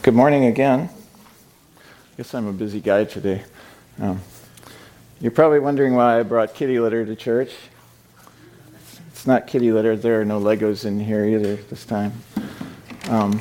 [0.00, 0.88] Good morning again.
[1.76, 1.80] I
[2.16, 3.42] Guess I'm a busy guy today.
[4.00, 4.20] Um,
[5.20, 7.50] you're probably wondering why I brought kitty litter to church.
[9.08, 9.96] It's not kitty litter.
[9.96, 12.12] There are no Legos in here either this time.
[13.10, 13.40] Um,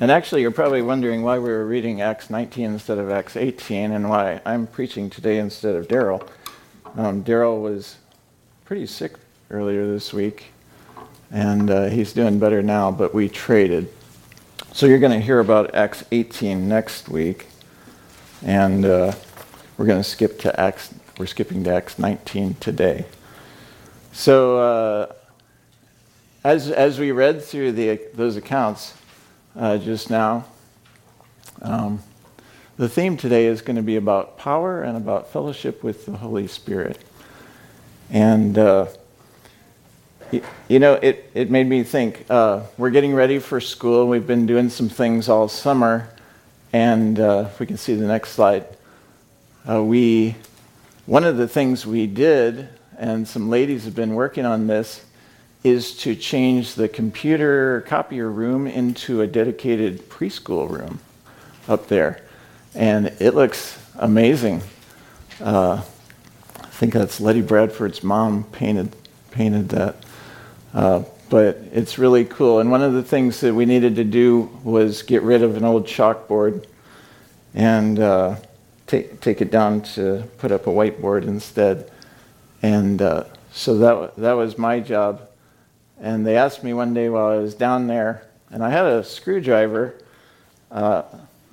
[0.00, 3.92] and actually, you're probably wondering why we were reading Acts 19 instead of Acts 18
[3.92, 6.26] and why I'm preaching today instead of Daryl.
[6.96, 7.98] Um, Daryl was
[8.64, 9.12] pretty sick
[9.48, 10.50] earlier this week
[11.34, 13.92] and uh, he's doing better now, but we traded.
[14.72, 17.46] So you're going to hear about Acts 18 next week,
[18.42, 19.12] and uh,
[19.76, 20.94] we're going to skip to Acts.
[21.18, 23.04] We're skipping to Acts 19 today.
[24.12, 25.12] So uh,
[26.44, 28.94] as as we read through the those accounts
[29.56, 30.44] uh, just now,
[31.62, 32.00] um,
[32.76, 36.46] the theme today is going to be about power and about fellowship with the Holy
[36.46, 37.00] Spirit,
[38.08, 38.86] and uh,
[40.68, 42.24] you know, it, it made me think.
[42.30, 44.08] Uh, we're getting ready for school.
[44.08, 46.08] We've been doing some things all summer.
[46.72, 48.66] And uh, if we can see the next slide,
[49.68, 50.34] uh, we,
[51.06, 52.68] one of the things we did,
[52.98, 55.04] and some ladies have been working on this,
[55.62, 60.98] is to change the computer copier room into a dedicated preschool room
[61.68, 62.22] up there.
[62.74, 64.62] And it looks amazing.
[65.40, 65.80] Uh,
[66.60, 68.94] I think that's Letty Bradford's mom painted,
[69.30, 69.96] painted that.
[70.74, 72.58] Uh, but it's really cool.
[72.58, 75.64] And one of the things that we needed to do was get rid of an
[75.64, 76.64] old chalkboard
[77.54, 78.36] and uh,
[78.88, 81.90] take, take it down to put up a whiteboard instead.
[82.62, 85.22] And uh, so that, that was my job.
[86.00, 89.04] And they asked me one day while I was down there, and I had a
[89.04, 89.94] screwdriver.
[90.72, 91.02] Uh,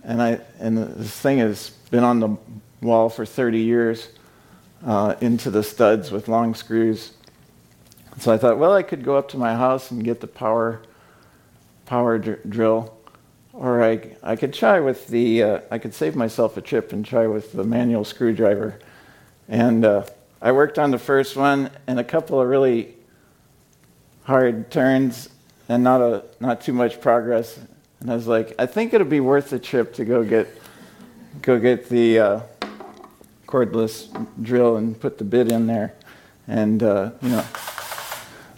[0.04, 2.36] and I, and this thing has been on the
[2.82, 4.08] wall for 30 years
[4.86, 7.12] uh, into the studs with long screws.
[8.20, 10.81] So I thought, well, I could go up to my house and get the power
[11.86, 12.95] power dr- drill,
[13.53, 17.06] or I, I could try with the uh, I could save myself a trip and
[17.06, 18.80] try with the manual screwdriver.
[19.47, 20.06] And uh,
[20.41, 22.96] I worked on the first one and a couple of really
[24.24, 25.30] hard turns
[25.69, 27.59] and not a not too much progress.
[28.02, 30.47] And I was like, I think it'll be worth the trip to go get
[31.41, 32.40] go get the uh,
[33.47, 34.07] cordless
[34.41, 35.94] drill and put the bit in there,
[36.46, 37.46] and uh, you know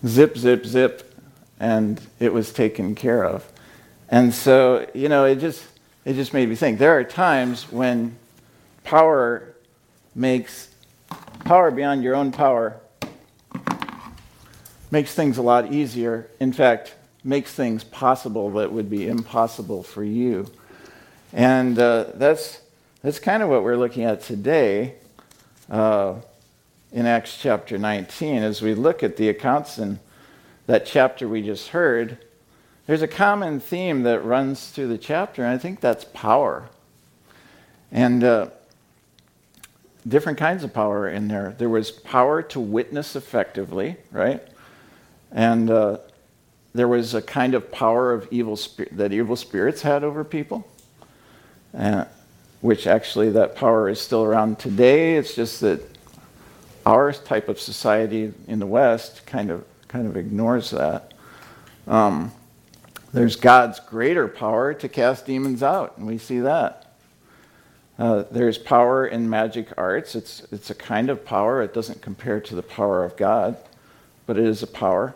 [0.05, 1.13] zip, zip, zip,
[1.59, 3.49] and it was taken care of.
[4.09, 5.63] And so, you know, it just
[6.05, 6.79] it just made me think.
[6.79, 8.17] There are times when
[8.83, 9.53] power
[10.13, 10.69] makes
[11.45, 12.77] power beyond your own power
[14.91, 16.27] makes things a lot easier.
[16.39, 16.93] In fact,
[17.23, 20.51] makes things possible that would be impossible for you.
[21.31, 22.59] And uh, that's
[23.01, 24.95] that's kind of what we're looking at today.
[25.69, 26.15] Uh,
[26.93, 29.99] in Acts chapter 19, as we look at the accounts in
[30.67, 32.19] that chapter we just heard,
[32.85, 36.69] there's a common theme that runs through the chapter, and I think that's power.
[37.91, 38.47] And uh,
[40.07, 41.55] different kinds of power in there.
[41.57, 44.43] There was power to witness effectively, right?
[45.31, 45.97] And uh,
[46.75, 48.59] there was a kind of power of evil
[48.91, 50.67] that evil spirits had over people,
[51.75, 52.05] uh,
[52.61, 55.15] which actually that power is still around today.
[55.17, 55.81] It's just that
[56.85, 61.13] our type of society in the West kind of kind of ignores that.
[61.87, 62.31] Um,
[63.13, 66.93] there's God's greater power to cast demons out, and we see that.
[67.99, 70.15] Uh, there's power in magic arts.
[70.15, 71.61] It's, it's a kind of power.
[71.61, 73.55] It doesn't compare to the power of God,
[74.25, 75.15] but it is a power.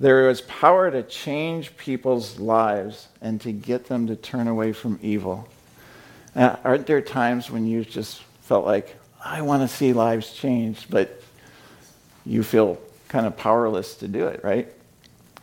[0.00, 4.98] There is power to change people's lives and to get them to turn away from
[5.00, 5.48] evil.
[6.34, 10.86] Uh, aren't there times when you just felt like, I want to see lives changed,
[10.90, 11.22] but
[12.24, 14.68] you feel kind of powerless to do it, right?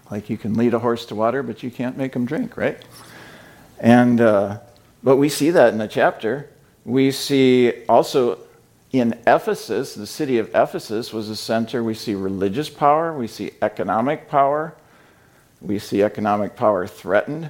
[0.09, 2.77] Like you can lead a horse to water, but you can't make him drink, right?
[3.79, 4.59] And uh,
[5.03, 6.49] but we see that in the chapter.
[6.85, 8.37] We see also
[8.93, 11.83] in Ephesus, the city of Ephesus was a center.
[11.83, 14.73] We see religious power, we see economic power,
[15.59, 17.49] we see economic power threatened,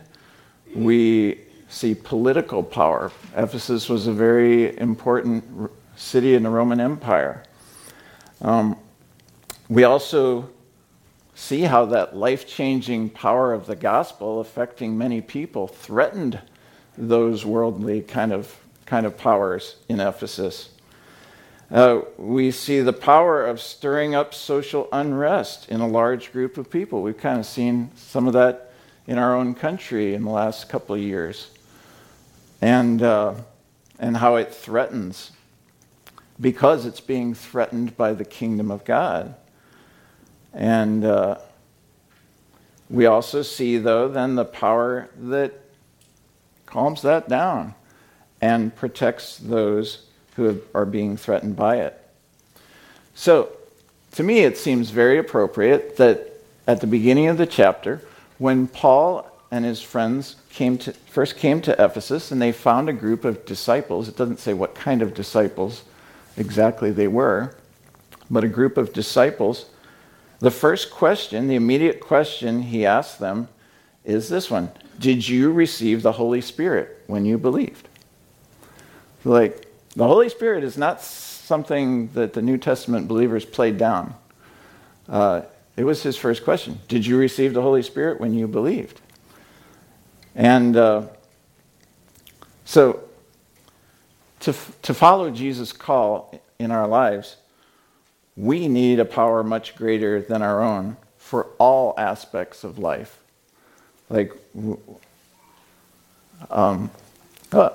[0.73, 3.11] we see political power.
[3.35, 7.43] Ephesus was a very important city in the Roman Empire.
[8.41, 8.77] Um,
[9.69, 10.49] we also
[11.33, 16.39] see how that life changing power of the gospel affecting many people threatened
[16.97, 18.55] those worldly kind of,
[18.85, 20.69] kind of powers in Ephesus.
[21.71, 26.69] Uh, we see the power of stirring up social unrest in a large group of
[26.69, 27.01] people.
[27.01, 28.71] We've kind of seen some of that
[29.07, 31.49] in our own country in the last couple of years,
[32.61, 33.33] and, uh,
[33.99, 35.31] and how it threatens
[36.39, 39.35] because it's being threatened by the kingdom of God.
[40.53, 41.37] And uh,
[42.89, 45.53] we also see, though, then the power that
[46.65, 47.73] calms that down
[48.41, 50.05] and protects those
[50.35, 52.01] who are being threatened by it.
[53.13, 53.49] So,
[54.13, 56.33] to me, it seems very appropriate that
[56.67, 58.01] at the beginning of the chapter,
[58.37, 62.93] when Paul and his friends came to, first came to Ephesus and they found a
[62.93, 65.83] group of disciples, it doesn't say what kind of disciples
[66.37, 67.55] exactly they were,
[68.29, 69.69] but a group of disciples.
[70.39, 73.47] The first question, the immediate question he asked them
[74.03, 77.87] is this one Did you receive the Holy Spirit when you believed?
[79.23, 79.65] Like,
[79.95, 84.13] the Holy Spirit is not something that the New Testament believers played down.
[85.07, 85.41] Uh,
[85.77, 89.01] it was his first question Did you receive the Holy Spirit when you believed?
[90.35, 91.03] And uh,
[92.65, 93.04] so
[94.45, 94.53] to,
[94.83, 97.35] to follow Jesus' call in our lives,
[98.37, 103.19] we need a power much greater than our own for all aspects of life.
[104.07, 104.33] Like,
[106.51, 106.91] um,
[107.51, 107.71] uh,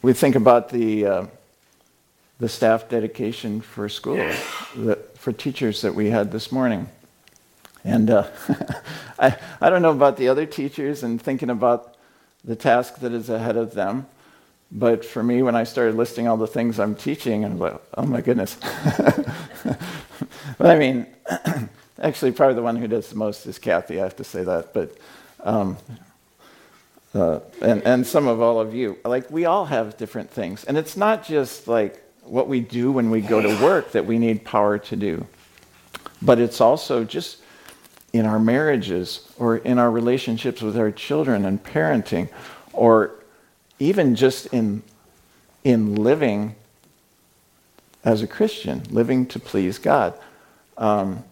[0.00, 1.26] we think about the, uh,
[2.38, 6.88] the staff dedication for the for teachers that we had this morning.
[7.84, 8.28] And uh,
[9.18, 11.96] I, I don't know about the other teachers and thinking about
[12.44, 14.06] the task that is ahead of them.
[14.74, 18.06] But for me, when I started listing all the things I'm teaching, I'm like, oh
[18.06, 18.56] my goodness.
[20.56, 21.06] but I mean,
[22.00, 24.72] actually, probably the one who does the most is Kathy, I have to say that.
[24.72, 24.96] But,
[25.44, 25.76] um,
[27.14, 28.96] uh, and, and some of all of you.
[29.04, 30.64] Like, we all have different things.
[30.64, 34.18] And it's not just like what we do when we go to work that we
[34.18, 35.26] need power to do,
[36.22, 37.38] but it's also just
[38.14, 42.30] in our marriages or in our relationships with our children and parenting
[42.72, 43.16] or
[43.78, 44.82] even just in,
[45.64, 46.54] in living
[48.04, 50.14] as a Christian, living to please God.
[50.76, 51.24] Um,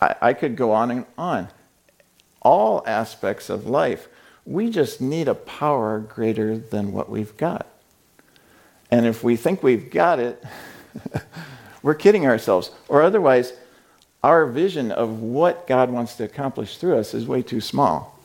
[0.00, 1.48] I, I could go on and on.
[2.42, 4.08] All aspects of life,
[4.46, 7.66] we just need a power greater than what we've got.
[8.90, 10.42] And if we think we've got it,
[11.82, 12.70] we're kidding ourselves.
[12.88, 13.52] Or otherwise,
[14.22, 18.18] our vision of what God wants to accomplish through us is way too small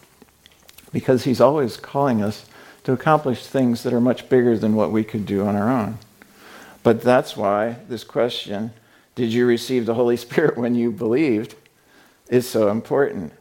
[0.94, 2.45] because He's always calling us
[2.83, 5.97] to accomplish things that are much bigger than what we could do on our own.
[6.83, 8.71] But that's why this question,
[9.15, 11.56] did you receive the Holy Spirit when you believed,
[12.30, 13.31] is so important.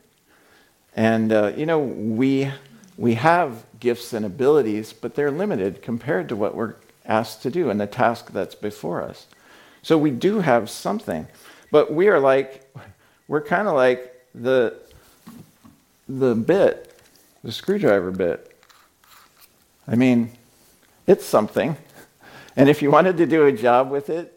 [0.95, 2.51] And, uh, you know, we,
[2.99, 6.75] we have gifts and abilities, but they're limited compared to what we're
[7.07, 9.27] asked to do and the task that's before us.
[9.83, 11.27] So we do have something,
[11.71, 12.71] but we are like,
[13.29, 14.75] we're kind of like the,
[16.09, 16.95] the bit,
[17.43, 18.52] the screwdriver bit
[19.87, 20.31] I mean,
[21.07, 21.77] it's something.
[22.57, 24.31] And if you wanted to do a job with it,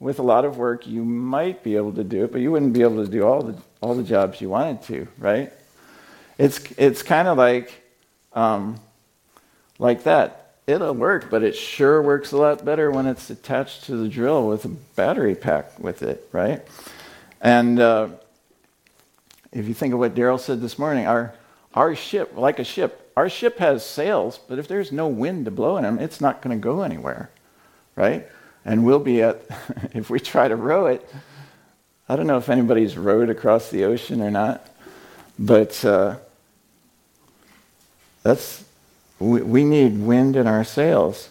[0.00, 2.72] with a lot of work, you might be able to do it, but you wouldn't
[2.72, 5.52] be able to do all the, all the jobs you wanted to, right?
[6.38, 7.72] It's, it's kind of like,
[8.32, 8.80] um,
[9.78, 10.38] like that.
[10.66, 14.46] It'll work, but it sure works a lot better when it's attached to the drill
[14.46, 16.62] with a battery pack with it, right?
[17.40, 18.08] And uh,
[19.52, 21.34] if you think of what Daryl said this morning, our,
[21.74, 25.50] our ship, like a ship, our ship has sails, but if there's no wind to
[25.50, 27.30] blow in them, it's not going to go anywhere,
[27.96, 28.26] right?
[28.64, 29.42] And we'll be at,
[29.94, 31.08] if we try to row it,
[32.08, 34.66] I don't know if anybody's rowed across the ocean or not,
[35.38, 36.16] but uh,
[38.22, 38.64] that's,
[39.18, 41.28] we, we, need wind in our sails.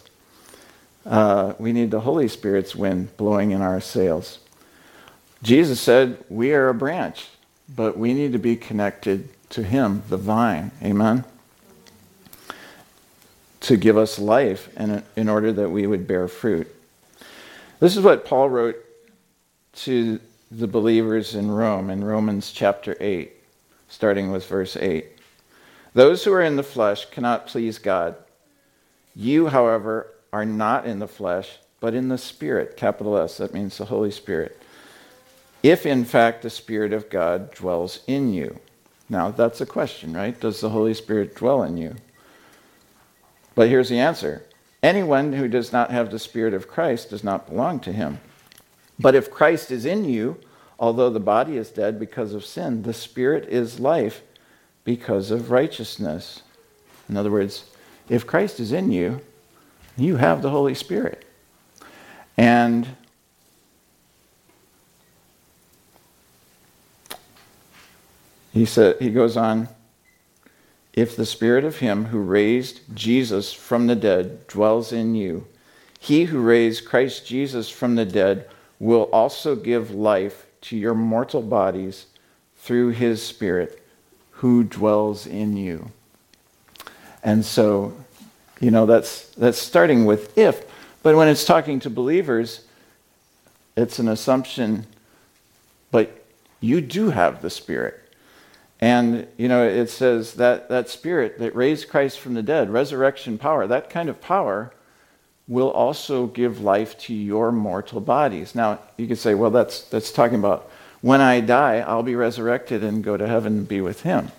[1.06, 4.40] Uh, we need the Holy Spirit's wind blowing in our sails.
[5.44, 7.28] Jesus said, We are a branch,
[7.76, 10.72] but we need to be connected to Him, the vine.
[10.84, 11.26] Amen?
[13.62, 16.68] to give us life and in order that we would bear fruit.
[17.80, 18.76] This is what Paul wrote
[19.78, 20.20] to
[20.52, 23.32] the believers in Rome in Romans chapter 8,
[23.88, 25.06] starting with verse 8.
[25.94, 28.16] Those who are in the flesh cannot please God.
[29.16, 33.78] You, however, are not in the flesh, but in the Spirit, capital S, that means
[33.78, 34.58] the Holy Spirit.
[35.62, 38.60] If in fact the Spirit of God dwells in you.
[39.10, 40.40] Now, that's a question, right?
[40.40, 41.96] Does the Holy Spirit dwell in you?
[43.62, 44.42] But here's the answer
[44.82, 48.20] anyone who does not have the Spirit of Christ does not belong to him.
[48.98, 50.38] But if Christ is in you,
[50.80, 54.24] although the body is dead because of sin, the Spirit is life
[54.84, 56.42] because of righteousness.
[57.08, 57.66] In other words,
[58.10, 59.22] if Christ is in you,
[59.96, 61.24] you have the Holy Spirit.
[62.38, 62.88] And
[68.52, 69.68] he said he goes on
[70.94, 75.48] if the spirit of him who raised Jesus from the dead dwells in you,
[76.00, 81.42] he who raised Christ Jesus from the dead will also give life to your mortal
[81.42, 82.08] bodies
[82.58, 83.82] through his spirit
[84.32, 85.92] who dwells in you.
[87.24, 87.94] And so,
[88.60, 90.66] you know, that's that's starting with if,
[91.04, 92.62] but when it's talking to believers,
[93.78, 94.86] it's an assumption
[95.92, 96.24] but
[96.62, 98.01] you do have the spirit.
[98.82, 103.38] And, you know, it says that that spirit that raised Christ from the dead, resurrection
[103.38, 104.74] power, that kind of power
[105.48, 108.56] will also give life to your mortal bodies.
[108.56, 110.68] Now, you could say, well, that's, that's talking about
[111.02, 114.32] when I die, I'll be resurrected and go to heaven and be with him.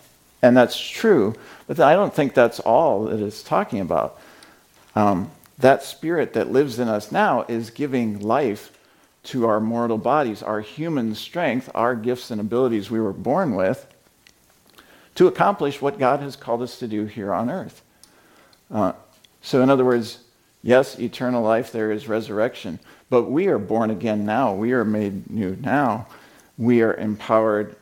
[0.43, 1.37] And that's true,
[1.69, 4.21] but I don't think that's all that it's talking about.
[4.97, 8.77] Um, that spirit that lives in us now is giving life
[9.25, 13.87] to our mortal bodies, our human strength, our gifts and abilities we were born with
[15.15, 17.83] to accomplish what God has called us to do here on earth.
[18.71, 18.93] Uh,
[19.43, 20.19] so, in other words,
[20.63, 22.79] yes, eternal life, there is resurrection,
[23.11, 24.55] but we are born again now.
[24.55, 26.07] We are made new now.
[26.57, 27.77] We are empowered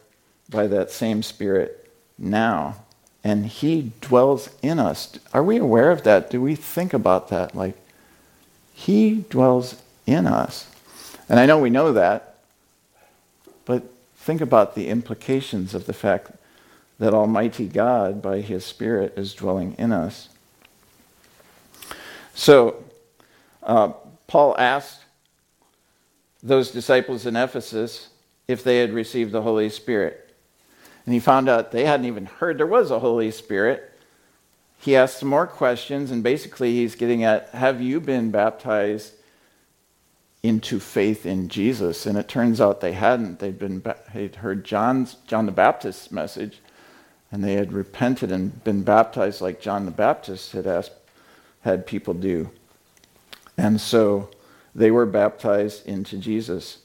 [0.48, 2.76] by that same Spirit now.
[3.22, 5.16] And He dwells in us.
[5.32, 6.30] Are we aware of that?
[6.30, 7.54] Do we think about that?
[7.54, 7.76] Like,
[8.74, 10.66] He dwells in us.
[11.28, 12.38] And I know we know that,
[13.64, 13.84] but
[14.16, 16.32] think about the implications of the fact
[17.00, 20.28] that Almighty God, by His Spirit, is dwelling in us.
[22.34, 22.84] So,
[23.62, 23.88] uh,
[24.26, 25.00] Paul asked
[26.42, 28.08] those disciples in Ephesus
[28.46, 30.34] if they had received the Holy Spirit.
[31.06, 33.98] And he found out they hadn't even heard there was a Holy Spirit.
[34.78, 39.14] He asked some more questions, and basically he's getting at Have you been baptized
[40.42, 42.04] into faith in Jesus?
[42.04, 43.38] And it turns out they hadn't.
[43.38, 46.58] They'd, been, they'd heard John's, John the Baptist's message,
[47.32, 50.92] and they had repented and been baptized like John the Baptist had asked,
[51.62, 52.50] had people do.
[53.56, 54.30] And so
[54.74, 56.78] they were baptized into Jesus.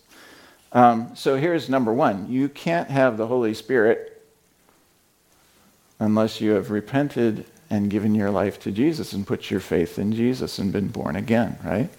[0.71, 4.11] Um, so here's number one you can't have the Holy Spirit
[5.99, 10.13] unless you have repented and given your life to Jesus and put your faith in
[10.13, 11.89] Jesus and been born again, right?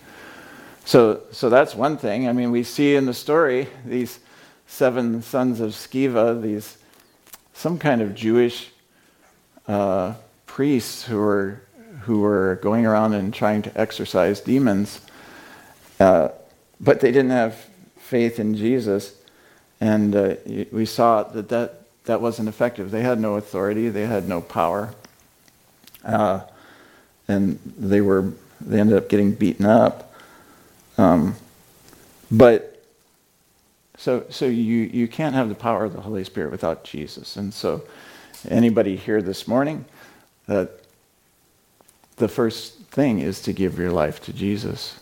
[0.85, 2.29] So, so that's one thing.
[2.29, 4.21] I mean, we see in the story these
[4.69, 6.79] seven sons of Sceva, these
[7.57, 8.69] some kind of Jewish
[9.67, 11.61] uh, priests who were
[12.03, 15.01] who were going around and trying to exorcise demons,
[15.99, 16.29] uh,
[16.81, 17.55] but they didn't have
[17.99, 19.15] faith in Jesus,
[19.81, 20.37] and uh,
[20.71, 22.91] we saw that that that wasn't effective.
[22.91, 23.89] They had no authority.
[23.89, 24.95] They had no power,
[26.05, 26.41] uh,
[27.27, 30.03] and they were they ended up getting beaten up.
[30.99, 31.35] Um,
[32.31, 32.76] but
[33.99, 37.37] so, so you, you can't have the power of the Holy Spirit without Jesus.
[37.37, 37.83] And so,
[38.49, 39.87] anybody here this morning,
[40.47, 40.71] that
[42.17, 44.99] the first thing is to give your life to Jesus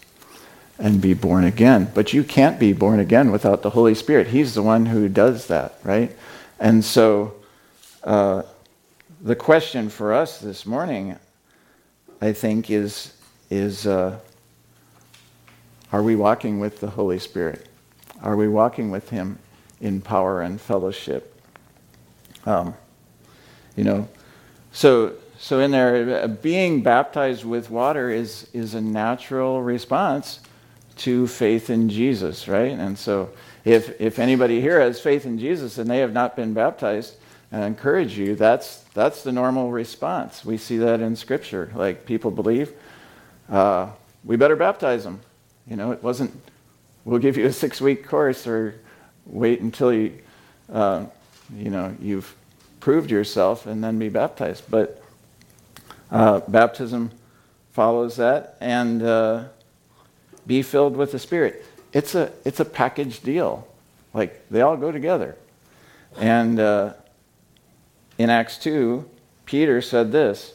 [0.79, 1.91] and be born again.
[1.93, 4.29] But you can't be born again without the Holy Spirit.
[4.29, 6.17] He's the one who does that, right?
[6.61, 7.35] And so,
[8.05, 8.43] uh,
[9.21, 11.17] the question for us this morning,
[12.21, 13.13] I think, is
[13.51, 14.19] is uh,
[15.93, 17.67] are we walking with the Holy Spirit?
[18.25, 19.39] Are we walking with Him
[19.83, 21.39] in power and fellowship?
[22.47, 22.75] Um,
[23.77, 24.09] you know,
[24.73, 30.41] so so in there, uh, being baptized with water is is a natural response
[30.99, 32.73] to faith in Jesus, right?
[32.73, 33.29] And so,
[33.67, 37.17] if if anybody here has faith in Jesus and they have not been baptized,
[37.53, 38.37] I encourage you.
[38.37, 40.47] That's that's the normal response.
[40.47, 41.71] We see that in Scripture.
[41.75, 42.73] Like people believe,
[43.51, 43.89] uh,
[44.25, 45.21] we better baptize them.
[45.67, 46.33] You know, it wasn't
[47.05, 48.75] we'll give you a six week course or
[49.27, 50.13] wait until you,
[50.73, 51.05] uh,
[51.55, 52.35] you know, you've
[52.81, 54.65] proved yourself and then be baptized.
[54.71, 55.03] But
[56.11, 57.11] uh, baptism
[57.73, 59.45] follows that and uh,
[60.47, 61.65] be filled with the Spirit.
[61.93, 63.67] It's a, it's a package deal.
[64.13, 65.37] Like they all go together.
[66.19, 66.95] And uh,
[68.19, 69.09] in Acts 2,
[69.47, 70.53] Peter said this.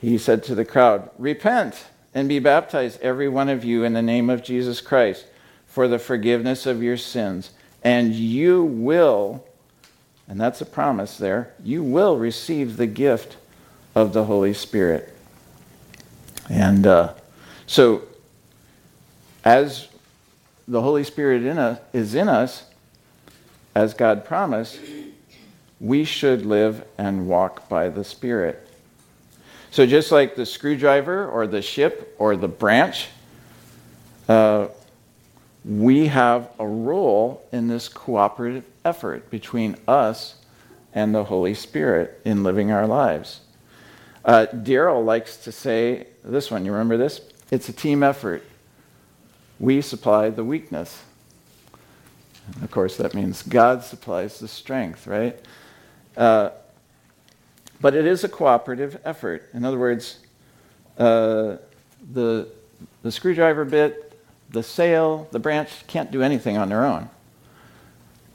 [0.00, 4.02] He said to the crowd, Repent and be baptized, every one of you, in the
[4.02, 5.26] name of Jesus Christ
[5.66, 7.50] for the forgiveness of your sins.
[7.82, 9.44] And you will,
[10.26, 13.36] and that's a promise there, you will receive the gift
[13.94, 15.14] of the Holy Spirit.
[16.48, 17.12] And uh,
[17.66, 18.02] so,
[19.44, 19.88] as
[20.66, 22.64] the Holy Spirit in us, is in us,
[23.74, 24.80] as God promised,
[25.78, 28.67] we should live and walk by the Spirit.
[29.78, 33.06] So, just like the screwdriver or the ship or the branch,
[34.28, 34.66] uh,
[35.64, 40.34] we have a role in this cooperative effort between us
[40.92, 43.42] and the Holy Spirit in living our lives.
[44.24, 47.20] Uh, Daryl likes to say this one, you remember this?
[47.52, 48.42] It's a team effort.
[49.60, 51.04] We supply the weakness.
[52.52, 55.38] And of course, that means God supplies the strength, right?
[56.16, 56.50] Uh,
[57.80, 59.48] but it is a cooperative effort.
[59.54, 60.18] In other words,
[60.98, 61.58] uh,
[62.12, 62.48] the,
[63.02, 64.18] the screwdriver bit,
[64.50, 67.08] the sail, the branch can't do anything on their own.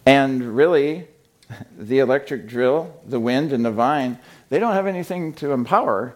[0.05, 1.07] And really,
[1.77, 4.17] the electric drill, the wind, and the vine,
[4.49, 6.15] they don't have anything to empower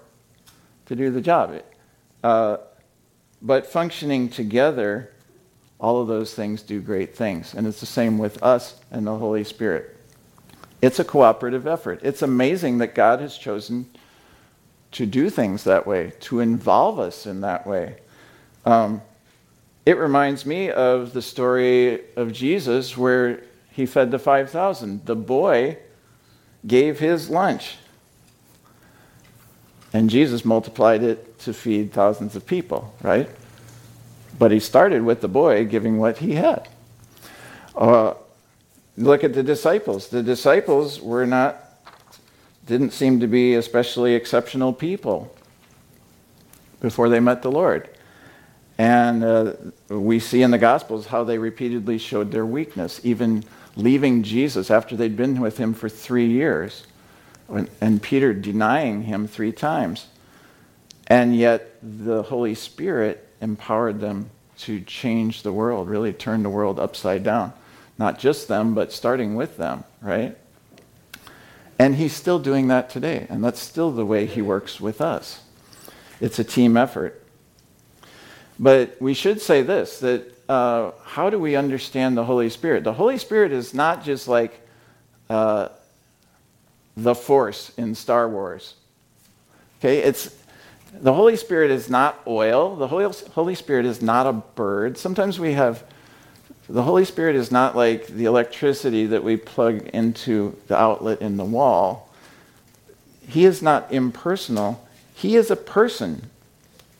[0.86, 1.62] to do the job.
[2.24, 2.57] Uh,
[3.41, 5.12] but functioning together,
[5.79, 7.53] all of those things do great things.
[7.55, 9.97] And it's the same with us and the Holy Spirit.
[10.81, 12.01] It's a cooperative effort.
[12.03, 13.89] It's amazing that God has chosen
[14.91, 17.96] to do things that way, to involve us in that way.
[18.65, 19.01] Um,
[19.86, 23.41] it reminds me of the story of Jesus where
[23.72, 25.05] he fed the 5,000.
[25.05, 25.77] The boy
[26.65, 27.77] gave his lunch,
[29.93, 33.29] and Jesus multiplied it to feed thousands of people, right?
[34.38, 36.67] But he started with the boy giving what he had.
[37.75, 38.13] Uh,
[38.98, 40.10] Look at the disciples.
[40.10, 41.63] The disciples were not,
[42.66, 45.34] didn't seem to be especially exceptional people
[46.82, 47.89] before they met the Lord.
[48.80, 49.54] And uh,
[49.89, 53.44] we see in the Gospels how they repeatedly showed their weakness, even
[53.75, 56.86] leaving Jesus after they'd been with him for three years,
[57.82, 60.08] and Peter denying him three times.
[61.08, 66.80] And yet the Holy Spirit empowered them to change the world, really turn the world
[66.80, 67.54] upside down
[67.98, 70.38] not just them, but starting with them, right?
[71.80, 75.42] And he's still doing that today, and that's still the way he works with us.
[76.20, 77.24] It's a team effort.
[78.60, 82.84] But we should say this that uh, how do we understand the Holy Spirit?
[82.84, 84.60] The Holy Spirit is not just like
[85.30, 85.70] uh,
[86.96, 88.75] the Force in Star Wars.
[89.80, 90.34] Okay, it's
[90.92, 92.75] the Holy Spirit is not oil.
[92.75, 94.98] The Holy, Holy Spirit is not a bird.
[94.98, 95.84] Sometimes we have
[96.69, 101.38] the Holy Spirit is not like the electricity that we plug into the outlet in
[101.38, 102.09] the wall.
[103.27, 104.85] He is not impersonal.
[105.15, 106.29] He is a person,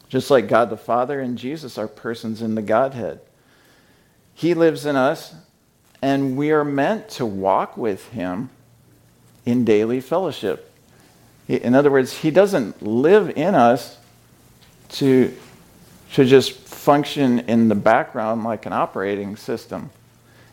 [0.10, 3.20] just like God the Father and Jesus are persons in the Godhead.
[4.34, 5.34] He lives in us,
[6.02, 8.50] and we are meant to walk with Him
[9.46, 10.72] in daily fellowship.
[11.50, 13.98] In other words, He doesn't live in us
[14.92, 15.36] to,
[16.14, 19.90] to just function in the background like an operating system.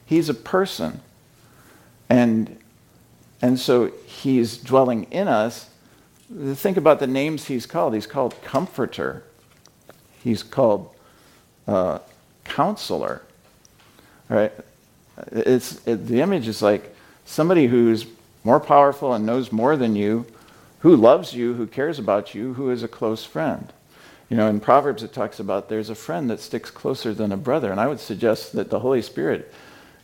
[0.04, 0.98] He's a person.
[2.10, 2.58] And,
[3.40, 5.70] and so he's dwelling in us.
[6.54, 7.94] Think about the names he's called.
[7.94, 9.22] He's called Comforter,
[10.24, 10.92] he's called
[11.68, 12.00] uh,
[12.42, 13.22] Counselor.
[14.28, 14.52] All right?
[15.30, 18.06] It's, it, the image is like somebody who's
[18.42, 20.26] more powerful and knows more than you,
[20.80, 23.72] who loves you, who cares about you, who is a close friend.
[24.34, 27.36] You know, in Proverbs it talks about there's a friend that sticks closer than a
[27.36, 29.52] brother, and I would suggest that the Holy Spirit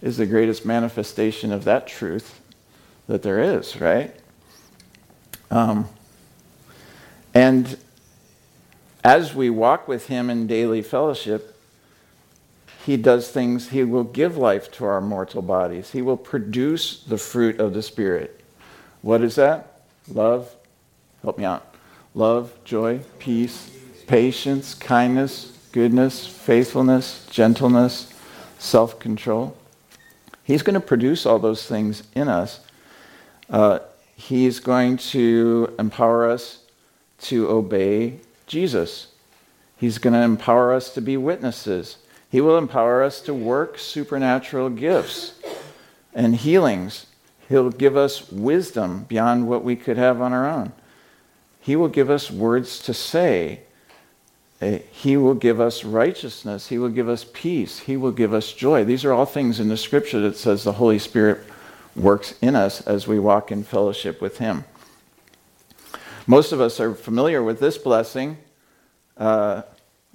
[0.02, 2.40] is the greatest manifestation of that truth
[3.08, 4.14] that there is, right?
[5.50, 5.88] Um,
[7.34, 7.76] and
[9.02, 11.60] as we walk with Him in daily fellowship,
[12.86, 15.90] He does things, He will give life to our mortal bodies.
[15.90, 18.40] He will produce the fruit of the Spirit.
[19.02, 19.80] What is that?
[20.08, 20.54] Love,
[21.24, 21.66] help me out.
[22.14, 23.76] Love, joy, peace,
[24.10, 28.12] patience, kindness, goodness, faithfulness, gentleness,
[28.58, 29.56] self control.
[30.42, 32.58] He's going to produce all those things in us.
[33.48, 33.78] Uh,
[34.16, 36.58] he's going to empower us
[37.20, 38.18] to obey
[38.48, 39.06] Jesus.
[39.76, 41.98] He's going to empower us to be witnesses.
[42.30, 45.38] He will empower us to work supernatural gifts
[46.12, 47.06] and healings.
[47.48, 50.72] He'll give us wisdom beyond what we could have on our own.
[51.60, 53.60] He will give us words to say
[54.60, 56.68] Eh, he will give us righteousness.
[56.68, 57.80] He will give us peace.
[57.80, 58.84] He will give us joy.
[58.84, 61.40] These are all things in the scripture that says the Holy Spirit
[61.96, 64.64] works in us as we walk in fellowship with Him.
[66.26, 68.36] Most of us are familiar with this blessing
[69.16, 69.62] uh,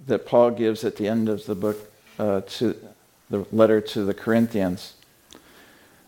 [0.05, 2.75] that Paul gives at the end of the book uh, to
[3.29, 4.93] the letter to the Corinthians.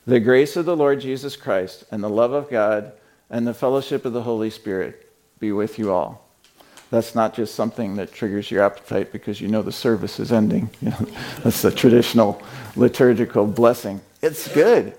[0.06, 2.92] The grace of the Lord Jesus Christ and the love of God
[3.32, 6.27] and the fellowship of the Holy Spirit be with you all.
[6.90, 10.70] That's not just something that triggers your appetite because you know the service is ending.
[10.82, 11.08] You know,
[11.44, 12.42] that's the traditional
[12.76, 14.02] liturgical blessing.
[14.22, 14.96] It's good.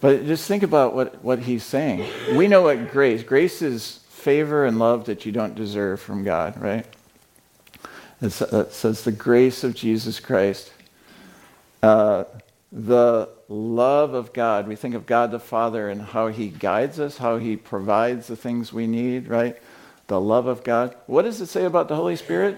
[0.00, 2.06] But just think about what, what he's saying.
[2.34, 3.22] We know what grace.
[3.22, 6.86] Grace is favor and love that you don't deserve from God, right?
[8.20, 10.72] It's, it says the grace of Jesus Christ,
[11.84, 12.24] uh,
[12.72, 14.66] the love of God.
[14.68, 18.36] We think of God the Father and how He guides us, how He provides the
[18.36, 19.56] things we need, right?
[20.08, 20.94] the love of God.
[21.06, 22.56] What does it say about the Holy Spirit?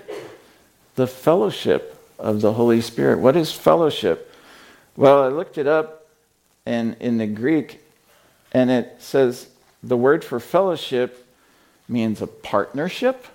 [0.95, 3.19] The fellowship of the Holy Spirit.
[3.19, 4.33] What is fellowship?
[4.97, 6.07] Well, I looked it up
[6.65, 7.81] and in the Greek
[8.53, 9.49] and it says
[9.83, 11.27] the word for fellowship
[11.89, 13.27] means a partnership,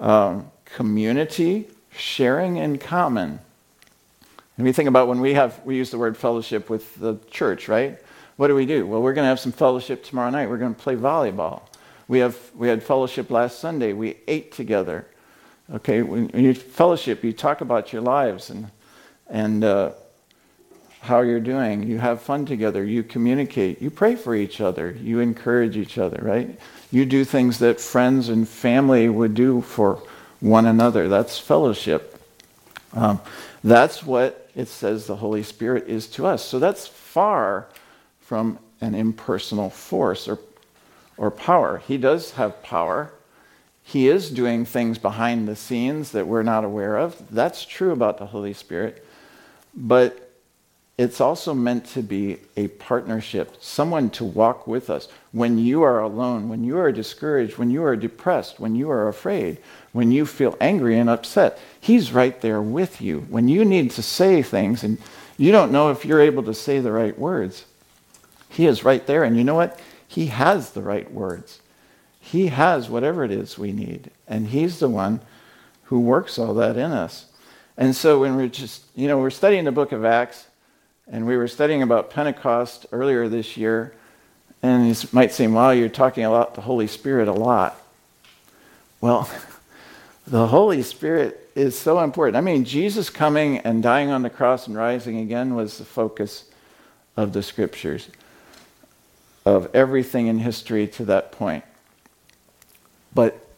[0.00, 3.38] um, community, sharing in common.
[4.56, 7.68] And we think about when we have we use the word fellowship with the church,
[7.68, 7.98] right?
[8.36, 8.86] What do we do?
[8.86, 10.48] Well, we're going to have some fellowship tomorrow night.
[10.48, 11.62] We're going to play volleyball.
[12.08, 13.92] We, have, we had fellowship last Sunday.
[13.92, 15.06] We ate together.
[15.72, 18.70] Okay, when, when you fellowship, you talk about your lives and,
[19.28, 19.90] and uh,
[21.02, 21.82] how you're doing.
[21.82, 22.82] You have fun together.
[22.82, 23.82] You communicate.
[23.82, 24.92] You pray for each other.
[24.92, 26.58] You encourage each other, right?
[26.90, 30.02] You do things that friends and family would do for
[30.40, 31.08] one another.
[31.08, 32.14] That's fellowship.
[32.94, 33.20] Um,
[33.62, 36.42] that's what it says the Holy Spirit is to us.
[36.42, 37.66] So that's far
[38.22, 40.38] from an impersonal force or
[41.18, 41.82] or power.
[41.86, 43.12] He does have power.
[43.82, 47.20] He is doing things behind the scenes that we're not aware of.
[47.30, 49.04] That's true about the Holy Spirit.
[49.74, 50.24] But
[50.96, 55.08] it's also meant to be a partnership, someone to walk with us.
[55.32, 59.06] When you are alone, when you are discouraged, when you are depressed, when you are
[59.08, 59.58] afraid,
[59.92, 63.20] when you feel angry and upset, He's right there with you.
[63.30, 64.98] When you need to say things and
[65.36, 67.64] you don't know if you're able to say the right words,
[68.48, 69.22] He is right there.
[69.24, 69.78] And you know what?
[70.08, 71.60] He has the right words.
[72.18, 74.10] He has whatever it is we need.
[74.26, 75.20] And He's the one
[75.84, 77.26] who works all that in us.
[77.76, 80.46] And so when we're just, you know, we're studying the book of Acts,
[81.10, 83.94] and we were studying about Pentecost earlier this year,
[84.62, 87.80] and you might seem, wow, you're talking about the Holy Spirit a lot.
[89.00, 89.30] Well,
[90.26, 92.36] the Holy Spirit is so important.
[92.36, 96.44] I mean, Jesus coming and dying on the cross and rising again was the focus
[97.16, 98.08] of the scriptures
[99.56, 101.64] of everything in history to that point.
[103.14, 103.48] But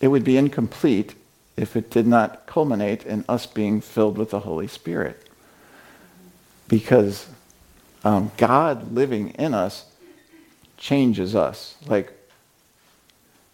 [0.00, 1.14] it would be incomplete
[1.56, 5.26] if it did not culminate in us being filled with the Holy Spirit.
[6.68, 7.26] Because
[8.04, 9.86] um, God living in us
[10.76, 11.76] changes us.
[11.86, 12.12] Like,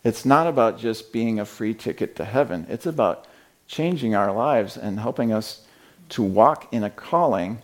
[0.03, 3.29] it's not about just being a free ticket to heaven, it's about
[3.69, 5.65] changing our lives and helping us
[6.09, 7.63] to walk in a calling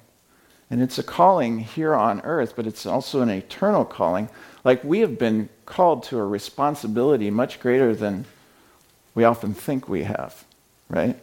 [0.71, 4.29] and it's a calling here on earth, but it's also an eternal calling.
[4.65, 8.27] Like we have been called to a responsibility much greater than
[9.15, 10.45] we often think we have,
[10.89, 11.19] right?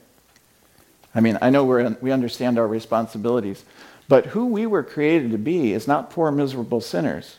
[1.13, 3.63] I mean, I know we we understand our responsibilities,
[4.09, 7.37] but who we were created to be is not poor, miserable sinners.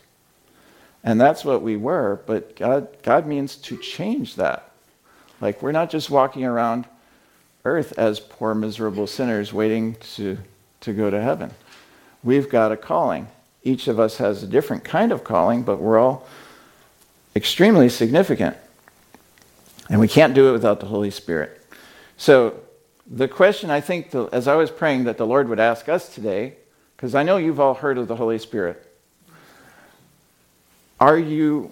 [1.05, 4.71] And that's what we were, but God, God means to change that.
[5.41, 6.87] Like, we're not just walking around
[7.65, 10.39] earth as poor, miserable sinners waiting to,
[10.81, 11.53] to go to heaven.
[12.27, 13.29] We've got a calling.
[13.63, 16.27] Each of us has a different kind of calling, but we're all
[17.37, 18.57] extremely significant.
[19.89, 21.65] And we can't do it without the Holy Spirit.
[22.17, 22.59] So,
[23.09, 26.13] the question I think, the, as I was praying, that the Lord would ask us
[26.13, 26.55] today,
[26.97, 28.85] because I know you've all heard of the Holy Spirit.
[30.99, 31.71] Are you,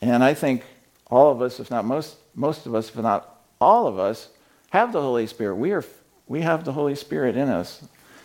[0.00, 0.62] and I think
[1.10, 4.28] all of us, if not most, most of us, if not all of us,
[4.70, 5.56] have the Holy Spirit.
[5.56, 5.84] We, are,
[6.28, 7.82] we have the Holy Spirit in us.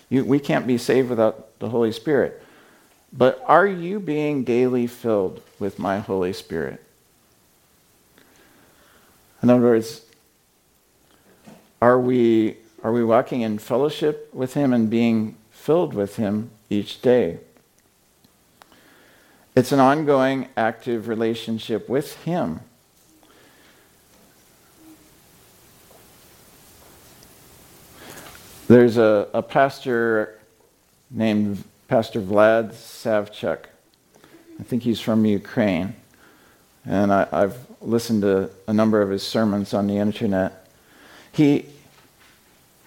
[0.10, 2.40] You, we can't be saved without the Holy Spirit.
[3.14, 6.84] But are you being daily filled with my Holy Spirit?
[9.42, 10.02] In other words,
[11.82, 17.02] are we, are we walking in fellowship with Him and being filled with Him each
[17.02, 17.40] day?
[19.56, 22.60] It's an ongoing, active relationship with Him.
[28.68, 30.40] There's a, a pastor
[31.14, 33.60] named Pastor Vlad Savchuk.
[34.60, 35.96] I think he's from Ukraine.
[36.86, 40.66] And I, have listened to a number of his sermons on the internet.
[41.32, 41.66] He,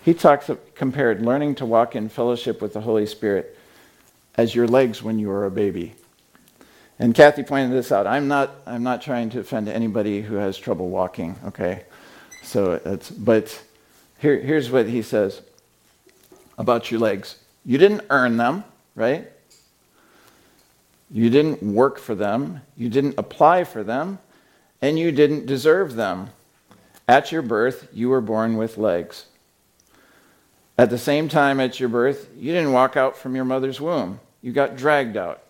[0.04, 3.56] he talks, compared learning to walk in fellowship with the Holy Spirit
[4.36, 5.94] as your legs when you were a baby.
[6.98, 8.06] And Kathy pointed this out.
[8.06, 11.84] I'm not, I'm not trying to offend anybody who has trouble walking, okay?
[12.42, 13.60] So it's, but
[14.18, 15.42] here, here's what he says
[16.58, 17.36] about your legs.
[17.66, 18.62] You didn't earn them,
[18.94, 19.28] right?
[21.10, 22.60] You didn't work for them.
[22.76, 24.20] You didn't apply for them.
[24.80, 26.30] And you didn't deserve them.
[27.08, 29.26] At your birth, you were born with legs.
[30.78, 34.20] At the same time, at your birth, you didn't walk out from your mother's womb.
[34.42, 35.42] You got dragged out.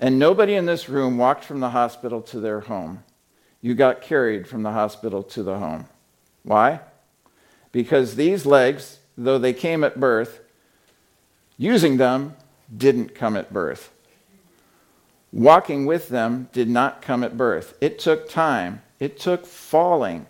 [0.00, 3.04] And nobody in this room walked from the hospital to their home.
[3.62, 5.86] You got carried from the hospital to the home.
[6.42, 6.80] Why?
[7.70, 10.40] Because these legs, though they came at birth,
[11.58, 12.36] Using them
[12.76, 13.90] didn't come at birth.
[15.32, 17.76] Walking with them did not come at birth.
[17.80, 18.82] It took time.
[19.00, 20.26] It took falling.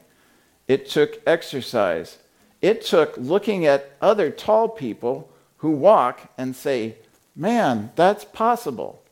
[0.68, 2.18] It took exercise.
[2.62, 6.96] It took looking at other tall people who walk and say,
[7.34, 9.02] Man, that's possible.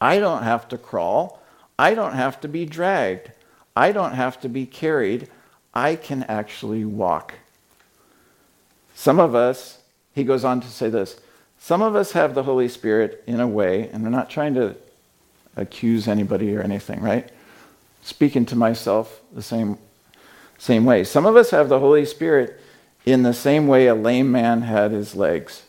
[0.00, 1.42] I don't have to crawl.
[1.78, 3.32] I don't have to be dragged.
[3.74, 5.28] I don't have to be carried.
[5.74, 7.34] I can actually walk.
[8.94, 9.78] Some of us
[10.16, 11.16] he goes on to say this
[11.60, 14.74] Some of us have the Holy Spirit in a way, and we're not trying to
[15.54, 17.28] accuse anybody or anything, right?
[18.02, 19.76] Speaking to myself the same,
[20.58, 21.04] same way.
[21.04, 22.58] Some of us have the Holy Spirit
[23.04, 25.62] in the same way a lame man had his legs.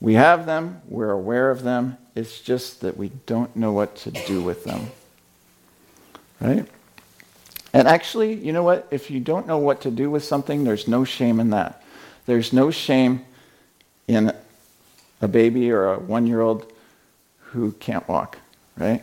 [0.00, 4.10] We have them, we're aware of them, it's just that we don't know what to
[4.12, 4.90] do with them.
[6.40, 6.66] Right?
[7.72, 8.86] And actually, you know what?
[8.90, 11.82] If you don't know what to do with something, there's no shame in that.
[12.26, 13.24] There's no shame
[14.08, 14.32] in
[15.20, 16.70] a baby or a one year old
[17.38, 18.38] who can't walk,
[18.76, 19.02] right?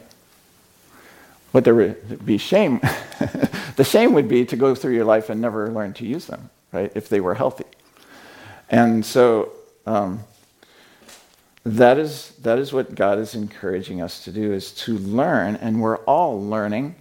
[1.51, 2.79] But there would be shame,
[3.75, 6.49] the shame would be to go through your life and never learn to use them,
[6.71, 7.65] right, if they were healthy.
[8.71, 9.51] And so
[9.85, 10.21] um,
[11.63, 15.79] that, is, that is what God is encouraging us to do, is to learn, and
[15.79, 16.95] we're all learning.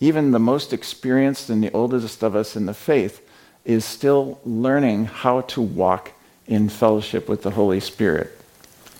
[0.00, 3.20] Even the most experienced and the oldest of us in the faith
[3.66, 6.12] is still learning how to walk
[6.46, 8.30] in fellowship with the Holy Spirit.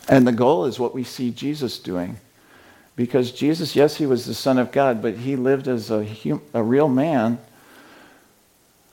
[0.09, 2.16] And the goal is what we see Jesus doing.
[2.96, 6.42] Because Jesus, yes, he was the Son of God, but he lived as a, hum-
[6.53, 7.38] a real man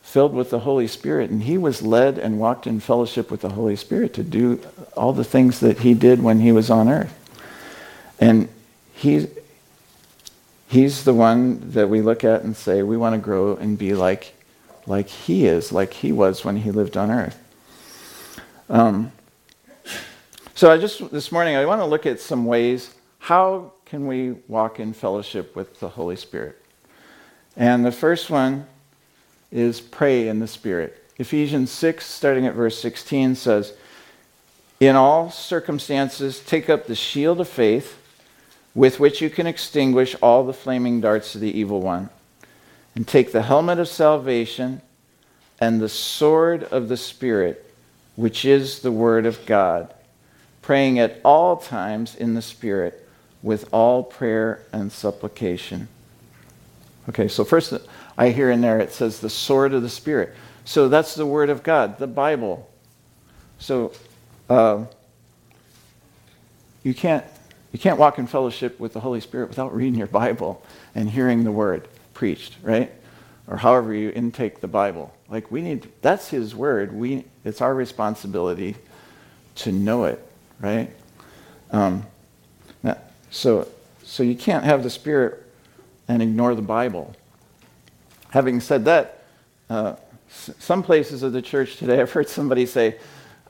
[0.01, 1.29] filled with the Holy Spirit.
[1.29, 4.61] And he was led and walked in fellowship with the Holy Spirit to do
[4.95, 7.13] all the things that he did when he was on earth.
[8.19, 8.47] And
[8.93, 9.27] he,
[10.69, 13.93] he's the one that we look at and say, we want to grow and be
[13.93, 14.33] like,
[14.85, 17.37] like he is, like he was when he lived on earth.
[18.69, 19.11] Um,
[20.53, 24.31] so I just this morning I want to look at some ways how can we
[24.49, 26.57] walk in fellowship with the Holy Spirit.
[27.55, 28.67] And the first one
[29.53, 31.01] is pray in the Spirit.
[31.17, 33.71] Ephesians 6 starting at verse 16 says,
[34.81, 37.95] "In all circumstances take up the shield of faith
[38.75, 42.09] with which you can extinguish all the flaming darts of the evil one,
[42.95, 44.81] and take the helmet of salvation
[45.61, 47.63] and the sword of the Spirit,
[48.17, 49.93] which is the Word of God,
[50.63, 53.07] praying at all times in the Spirit
[53.41, 55.87] with all prayer and supplication.
[57.07, 57.71] Okay, so first
[58.17, 60.33] I hear in there it says the sword of the Spirit.
[60.65, 62.67] So that's the Word of God, the Bible.
[63.59, 63.93] So
[64.49, 64.83] uh,
[66.83, 67.23] you can't
[67.71, 70.63] you can't walk in fellowship with the Holy Spirit without reading your Bible
[70.95, 72.91] and hearing the Word preached, right?
[73.47, 75.13] or however you intake the Bible.
[75.29, 76.93] Like we need that's his word.
[76.93, 78.75] We it's our responsibility
[79.55, 80.23] to know it,
[80.59, 80.89] right?
[81.71, 82.03] Um,
[83.31, 83.67] so
[84.03, 85.41] so you can't have the Spirit
[86.07, 87.15] and ignore the Bible.
[88.29, 89.23] Having said that,
[89.69, 89.95] uh,
[90.29, 92.95] s- some places of the church today, I've heard somebody say,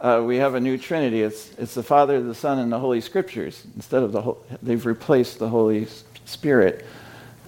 [0.02, 1.24] uh, "We have a new Trinity.
[1.24, 4.86] It's it's the Father, the Son, and the Holy Scriptures." Instead of the whole, they've
[4.86, 5.88] replaced the Holy
[6.26, 6.86] Spirit,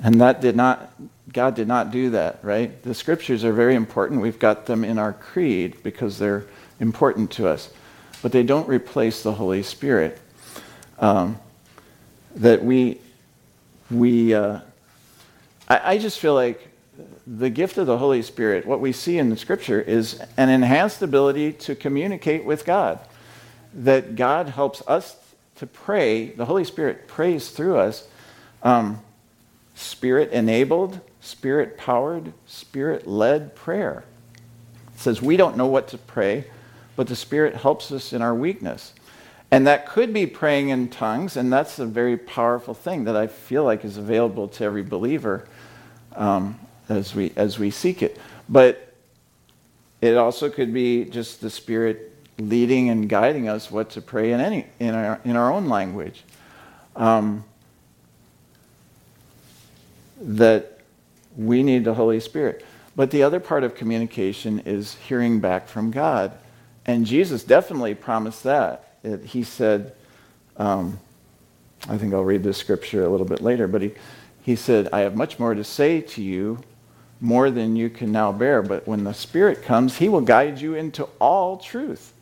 [0.04, 0.92] and that did not
[1.34, 2.82] God did not do that, right?
[2.84, 4.22] The scriptures are very important.
[4.22, 6.46] We've got them in our creed because they're
[6.80, 7.70] important to us,
[8.22, 10.20] but they don't replace the Holy Spirit.
[10.98, 11.40] Um,
[12.36, 13.00] that we,
[13.92, 14.60] we, uh,
[15.68, 16.68] I, I just feel like
[17.28, 21.02] the gift of the Holy Spirit, what we see in the scripture is an enhanced
[21.02, 23.00] ability to communicate with God.
[23.74, 25.16] That God helps us
[25.58, 28.08] to pray, the Holy Spirit prays through us,
[28.64, 29.00] um,
[29.76, 34.04] spirit enabled, spirit powered, spirit led prayer.
[34.94, 36.46] It says we don't know what to pray,
[36.96, 38.94] but the Spirit helps us in our weakness.
[39.52, 43.28] And that could be praying in tongues, and that's a very powerful thing that I
[43.28, 45.48] feel like is available to every believer
[46.18, 48.20] um, as, we, as we seek it.
[48.50, 48.94] But
[50.02, 54.42] it also could be just the Spirit leading and guiding us what to pray in,
[54.42, 56.24] any, in, our, in our own language.
[56.98, 57.44] Um,
[60.22, 60.79] that
[61.36, 62.66] we need the Holy Spirit.
[62.96, 66.34] But the other part of communication is hearing back from God.
[66.86, 68.98] And Jesus definitely promised that.
[69.04, 69.94] It, he said,
[70.58, 71.00] um,
[71.88, 73.94] I think I'll read this scripture a little bit later, but he,
[74.44, 76.60] he said, I have much more to say to you,
[77.22, 78.62] more than you can now bear.
[78.62, 82.14] But when the Spirit comes, he will guide you into all truth.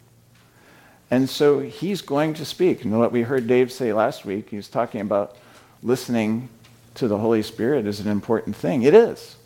[1.12, 2.84] And so he's going to speak.
[2.84, 5.38] And what we heard Dave say last week, he was talking about
[5.84, 6.50] listening
[6.98, 8.84] to the Holy Spirit is an important thing.
[8.84, 9.38] It is.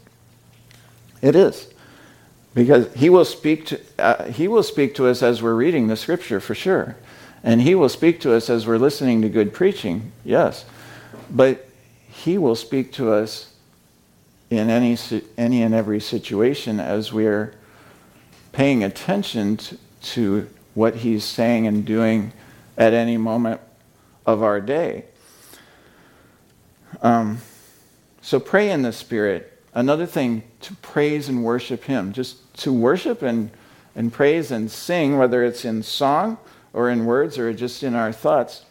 [1.22, 1.68] It is.
[2.54, 5.96] Because he will speak to, uh, he will speak to us as we're reading the
[5.96, 6.96] scripture for sure.
[7.44, 10.66] And he will speak to us as we're listening to good preaching, yes.
[11.30, 11.68] But
[12.08, 13.54] he will speak to us
[14.50, 14.98] in any,
[15.38, 17.56] any and every situation as we're
[18.52, 22.34] paying attention to, to what he's saying and doing
[22.78, 23.62] at any moment
[24.26, 25.06] of our day.
[27.02, 27.40] Um,
[28.22, 29.48] so pray in the Spirit.
[29.74, 33.50] Another thing to praise and worship Him, just to worship and,
[33.96, 36.38] and praise and sing, whether it's in song
[36.74, 38.64] or in words or just in our thoughts,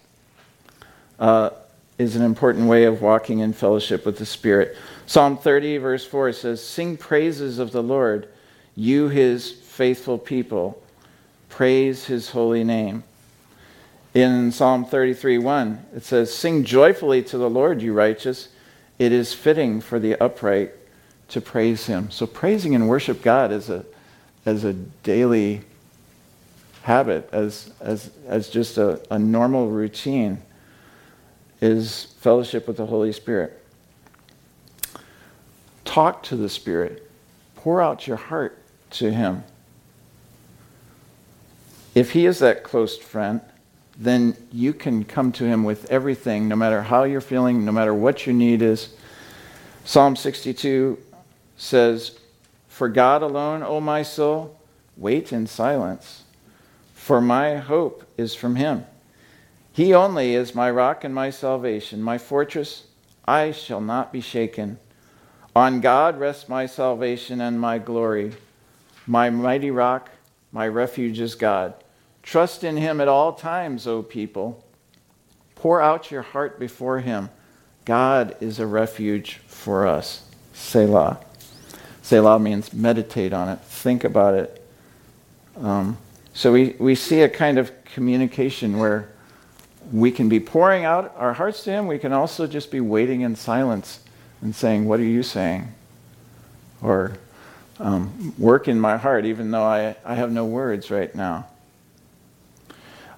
[1.18, 1.50] uh,
[1.98, 4.76] is an important way of walking in fellowship with the Spirit.
[5.06, 8.28] Psalm 30, verse 4 says, Sing praises of the Lord,
[8.76, 10.80] you his faithful people.
[11.48, 13.02] Praise his holy name.
[14.14, 18.48] In Psalm 33 1, it says, Sing joyfully to the Lord, you righteous.
[18.98, 20.72] It is fitting for the upright
[21.28, 22.10] to praise him.
[22.10, 23.84] So praising and worship God is a,
[24.44, 25.60] as a daily
[26.82, 30.38] habit, as, as, as just a, a normal routine,
[31.62, 33.62] is fellowship with the Holy Spirit.
[35.84, 37.08] Talk to the Spirit,
[37.56, 38.58] pour out your heart
[38.90, 39.44] to Him.
[41.94, 43.40] If He is that close friend,
[44.00, 47.92] then you can come to Him with everything, no matter how you're feeling, no matter
[47.92, 48.94] what your need is.
[49.84, 50.98] Psalm 62
[51.58, 52.18] says,
[52.66, 54.58] For God alone, O my soul,
[54.96, 56.22] wait in silence,
[56.94, 58.86] for my hope is from Him.
[59.72, 62.84] He only is my rock and my salvation, my fortress.
[63.28, 64.78] I shall not be shaken.
[65.54, 68.32] On God rests my salvation and my glory.
[69.06, 70.08] My mighty rock,
[70.52, 71.74] my refuge is God.
[72.30, 74.62] Trust in him at all times, O people.
[75.56, 77.28] Pour out your heart before him.
[77.84, 80.22] God is a refuge for us.
[80.54, 81.18] Selah.
[82.02, 84.64] Selah means meditate on it, think about it.
[85.60, 85.98] Um,
[86.32, 89.08] so we, we see a kind of communication where
[89.92, 91.88] we can be pouring out our hearts to him.
[91.88, 94.04] We can also just be waiting in silence
[94.40, 95.66] and saying, What are you saying?
[96.80, 97.14] Or
[97.80, 101.46] um, work in my heart, even though I, I have no words right now.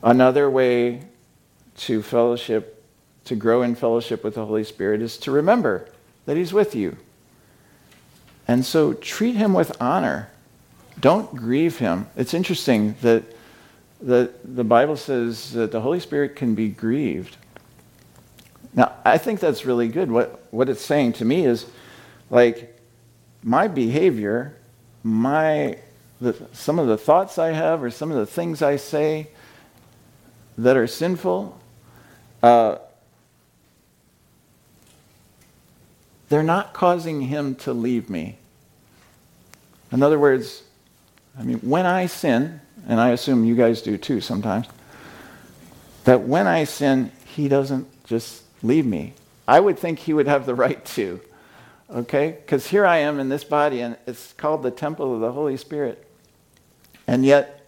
[0.02, 1.00] Another way
[1.78, 2.82] to fellowship,
[3.24, 5.86] to grow in fellowship with the Holy Spirit, is to remember
[6.26, 6.96] that He's with you.
[8.48, 10.28] And so treat Him with honor.
[10.98, 12.08] Don't grieve Him.
[12.16, 13.22] It's interesting that
[14.00, 17.36] the, the Bible says that the Holy Spirit can be grieved.
[18.74, 20.10] Now, I think that's really good.
[20.10, 21.66] What, what it's saying to me is
[22.28, 22.76] like
[23.44, 24.56] my behavior,
[25.04, 25.78] my,
[26.20, 29.28] the, some of the thoughts I have or some of the things I say,
[30.58, 31.58] that are sinful,
[32.42, 32.76] uh,
[36.28, 38.36] they're not causing him to leave me.
[39.90, 40.62] In other words,
[41.38, 44.66] I mean, when I sin, and I assume you guys do too sometimes,
[46.04, 49.14] that when I sin, he doesn't just leave me.
[49.46, 51.20] I would think he would have the right to,
[51.90, 52.30] okay?
[52.40, 55.56] Because here I am in this body, and it's called the temple of the Holy
[55.56, 56.06] Spirit.
[57.06, 57.61] And yet,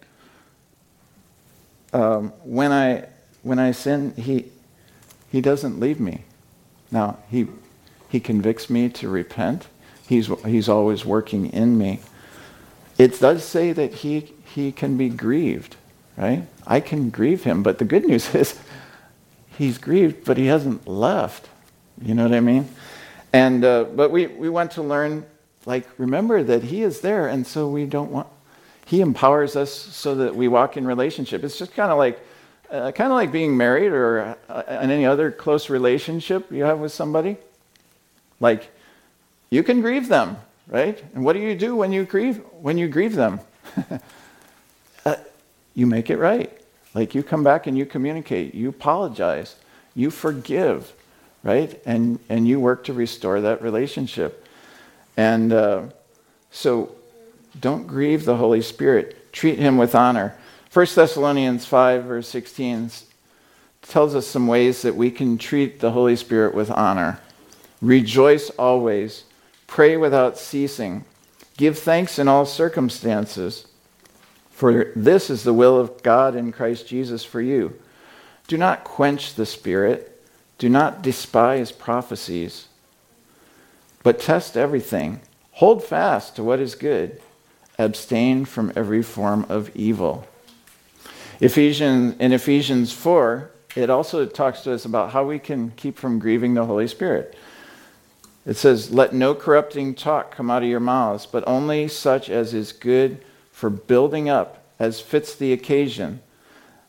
[1.95, 3.05] um, when, I,
[3.41, 4.51] when I sin, he,
[5.31, 6.25] he doesn't leave me.
[6.91, 7.47] Now, he,
[8.09, 9.67] he convicts me to repent.
[10.05, 12.01] He's, he's always working in me.
[12.97, 15.77] It does say that he, he can be grieved,
[16.17, 16.45] right?
[16.67, 18.59] I can grieve him, but the good news is
[19.57, 21.47] he's grieved, but he hasn't left.
[22.01, 22.67] You know what I mean?
[23.31, 25.25] And, uh, but we, we want to learn,
[25.65, 28.27] like, remember that he is there, and so we don't want,
[28.85, 31.43] he empowers us so that we walk in relationship.
[31.43, 32.19] It's just kind of like,
[32.71, 36.79] uh, kind of like being married or uh, in any other close relationship you have
[36.79, 37.37] with somebody.
[38.39, 38.69] Like,
[39.49, 41.03] you can grieve them, right?
[41.15, 42.37] And what do you do when you grieve?
[42.61, 43.39] When you grieve them,
[45.05, 45.15] uh,
[45.73, 46.51] you make it right.
[46.93, 49.55] Like, you come back and you communicate, you apologize,
[49.95, 50.93] you forgive,
[51.43, 51.79] right?
[51.85, 54.45] And and you work to restore that relationship.
[55.17, 55.83] And uh,
[56.51, 56.93] so
[57.59, 59.31] don't grieve the Holy Spirit.
[59.31, 60.35] Treat him with honor.
[60.73, 62.91] 1 Thessalonians 5, verse 16
[63.81, 67.19] tells us some ways that we can treat the Holy Spirit with honor.
[67.81, 69.23] Rejoice always.
[69.67, 71.05] Pray without ceasing.
[71.55, 73.67] Give thanks in all circumstances,
[74.49, 77.79] for this is the will of God in Christ Jesus for you.
[78.47, 80.19] Do not quench the Spirit.
[80.57, 82.67] Do not despise prophecies.
[84.03, 85.21] But test everything.
[85.53, 87.21] Hold fast to what is good
[87.77, 90.25] abstain from every form of evil.
[91.41, 96.17] Ephesians, in Ephesians 4, it also talks to us about how we can keep from
[96.19, 97.37] grieving the Holy Spirit.
[98.45, 102.53] It says, Let no corrupting talk come out of your mouths, but only such as
[102.53, 103.21] is good
[103.51, 106.21] for building up, as fits the occasion,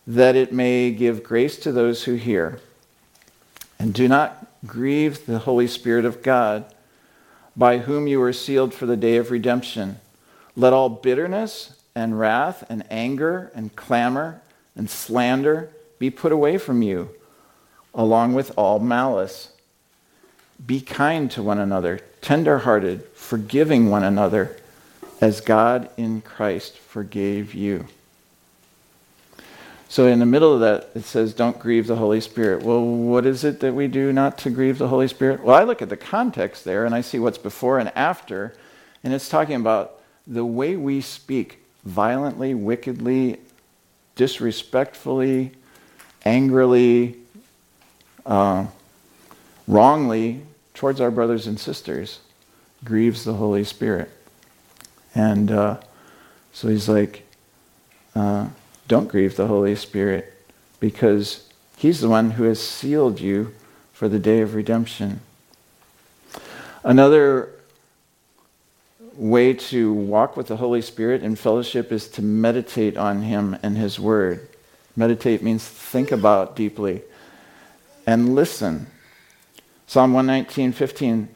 [0.07, 2.61] that it may give grace to those who hear.
[3.81, 6.73] And do not grieve the Holy Spirit of God,
[7.57, 9.99] by whom you are sealed for the day of redemption.
[10.57, 14.41] Let all bitterness and wrath and anger and clamor
[14.75, 17.11] and slander be put away from you,
[17.95, 19.53] along with all malice.
[20.65, 24.57] Be kind to one another, tenderhearted, forgiving one another,
[25.21, 27.87] as God in Christ forgave you.
[29.89, 32.63] So, in the middle of that, it says, Don't grieve the Holy Spirit.
[32.63, 35.43] Well, what is it that we do not to grieve the Holy Spirit?
[35.43, 38.55] Well, I look at the context there and I see what's before and after,
[39.05, 39.96] and it's talking about
[40.27, 43.39] the way we speak violently, wickedly,
[44.17, 45.53] disrespectfully,
[46.25, 47.17] angrily,
[48.25, 48.67] uh,
[49.69, 50.41] wrongly
[50.75, 52.19] towards our brothers and sisters
[52.85, 54.11] grieves the Holy Spirit.
[55.15, 55.81] And uh,
[56.53, 57.25] so he's like,
[58.15, 58.49] uh,
[58.89, 60.33] don't grieve the Holy Spirit
[60.81, 63.55] because he's the one who has sealed you
[63.93, 65.21] for the day of redemption.
[66.85, 67.51] Another
[69.17, 73.77] way to walk with the Holy Spirit in fellowship is to meditate on Him and
[73.77, 74.47] His Word.
[74.95, 77.03] Meditate means think about deeply
[78.07, 78.87] and listen.
[79.87, 81.29] Psalm 119, 15,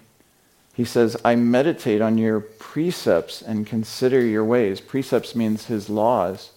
[0.74, 4.80] he says, I meditate on your precepts and consider your ways.
[4.80, 6.50] Precepts means His laws.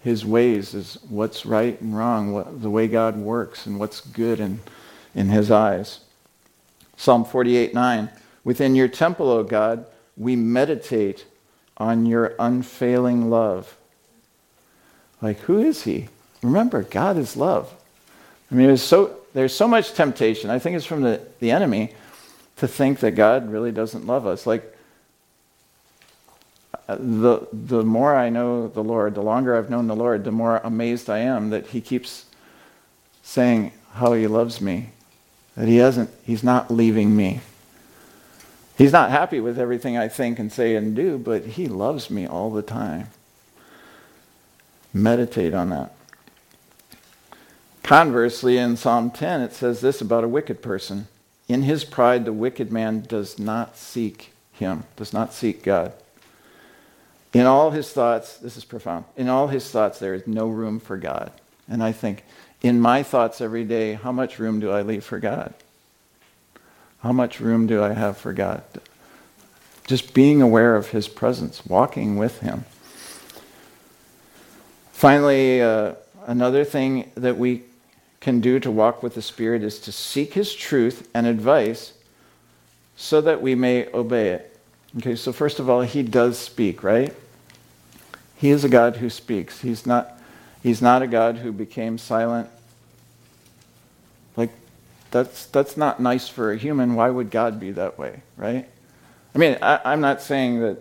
[0.00, 4.40] His ways is what's right and wrong, what, the way God works, and what's good
[4.40, 4.60] in,
[5.14, 6.00] in His eyes.
[6.96, 8.10] Psalm 48, 9,
[8.44, 9.86] within your temple, O God,
[10.16, 11.24] we meditate
[11.76, 13.76] on your unfailing love.
[15.20, 16.08] Like, who is he?
[16.42, 17.72] Remember, God is love.
[18.50, 20.50] I mean, there's so, there's so much temptation.
[20.50, 21.94] I think it's from the, the enemy
[22.56, 24.46] to think that God really doesn't love us.
[24.46, 24.64] Like,
[26.86, 30.58] the, the more I know the Lord, the longer I've known the Lord, the more
[30.62, 32.26] amazed I am that he keeps
[33.22, 34.90] saying how he loves me,
[35.56, 37.40] that he hasn't, he's not leaving me.
[38.76, 42.26] He's not happy with everything I think and say and do, but he loves me
[42.26, 43.08] all the time.
[44.94, 45.94] Meditate on that.
[47.82, 51.08] Conversely, in Psalm 10, it says this about a wicked person.
[51.48, 55.92] In his pride, the wicked man does not seek him, does not seek God.
[57.34, 60.78] In all his thoughts, this is profound, in all his thoughts, there is no room
[60.78, 61.32] for God.
[61.68, 62.24] And I think,
[62.62, 65.52] in my thoughts every day, how much room do I leave for God?
[67.02, 68.62] How much room do I have for God?
[69.88, 72.64] Just being aware of His presence, walking with Him.
[74.92, 75.94] Finally, uh,
[76.26, 77.62] another thing that we
[78.20, 81.92] can do to walk with the Spirit is to seek His truth and advice
[82.96, 84.56] so that we may obey it.
[84.98, 87.12] Okay, so first of all, He does speak, right?
[88.36, 89.62] He is a God who speaks.
[89.62, 90.12] He's not,
[90.62, 92.48] he's not a God who became silent
[95.12, 96.94] that's, that's not nice for a human.
[96.94, 98.66] Why would God be that way, right?
[99.34, 100.78] I mean, I, am not saying that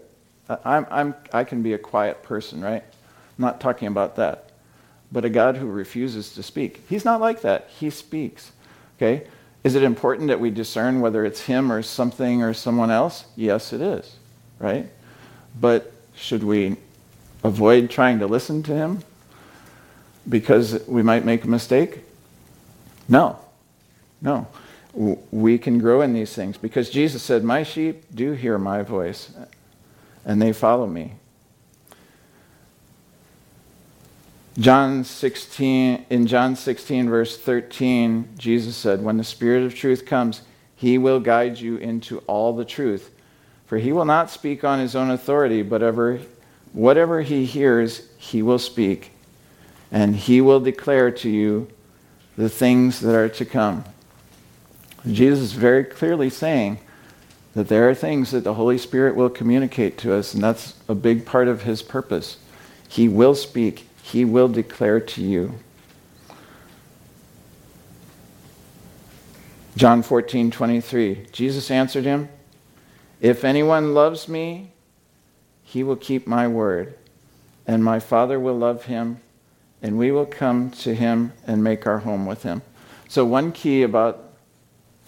[0.66, 2.82] I'm, I'm, I can be a quiet person, right?
[2.82, 4.50] I'm not talking about that.
[5.12, 7.70] But a God who refuses to speak, he's not like that.
[7.78, 8.54] He speaks,
[8.98, 9.28] okay?
[9.66, 13.26] Is it important that we discern whether it's him or something or someone else?
[13.36, 14.16] Yes, it is,
[14.60, 14.88] right?
[15.60, 16.78] But should we
[17.44, 19.00] avoid trying to listen to him
[20.28, 22.00] because we might make a mistake?
[23.10, 23.38] No,
[24.22, 24.48] no.
[24.94, 29.32] We can grow in these things because Jesus said, My sheep do hear my voice,
[30.26, 31.14] and they follow me.
[34.60, 40.42] John 16, in John 16, verse 13, Jesus said, When the Spirit of truth comes,
[40.76, 43.12] he will guide you into all the truth.
[43.68, 46.20] For he will not speak on his own authority, but ever,
[46.74, 49.14] whatever he hears, he will speak,
[49.90, 51.70] and he will declare to you
[52.38, 53.86] the things that are to come.
[55.10, 56.80] Jesus is very clearly saying
[57.54, 60.95] that there are things that the Holy Spirit will communicate to us, and that's a
[60.95, 62.38] big part of his purpose.
[62.88, 65.56] He will speak, he will declare to you.
[69.76, 71.28] John 14, 23.
[71.32, 72.30] Jesus answered him,
[73.22, 74.72] If anyone loves me,
[75.64, 76.95] he will keep my word,
[77.66, 79.18] and my Father will love him,
[79.82, 82.62] and we will come to him and make our home with him.
[83.08, 84.31] So, one key about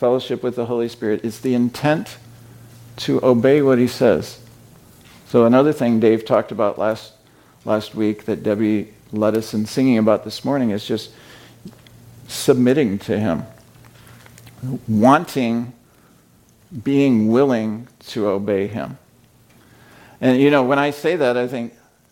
[0.03, 1.23] fellowship with the Holy Spirit.
[1.23, 2.17] It's the intent
[2.97, 4.37] to obey what he says.
[5.29, 7.13] So another thing Dave talked about last
[7.63, 11.11] last week that Debbie led us in singing about this morning is just
[12.27, 13.43] submitting to him.
[14.89, 15.71] Wanting
[16.83, 18.97] being willing to obey him.
[20.19, 21.71] And you know, when I say that, I think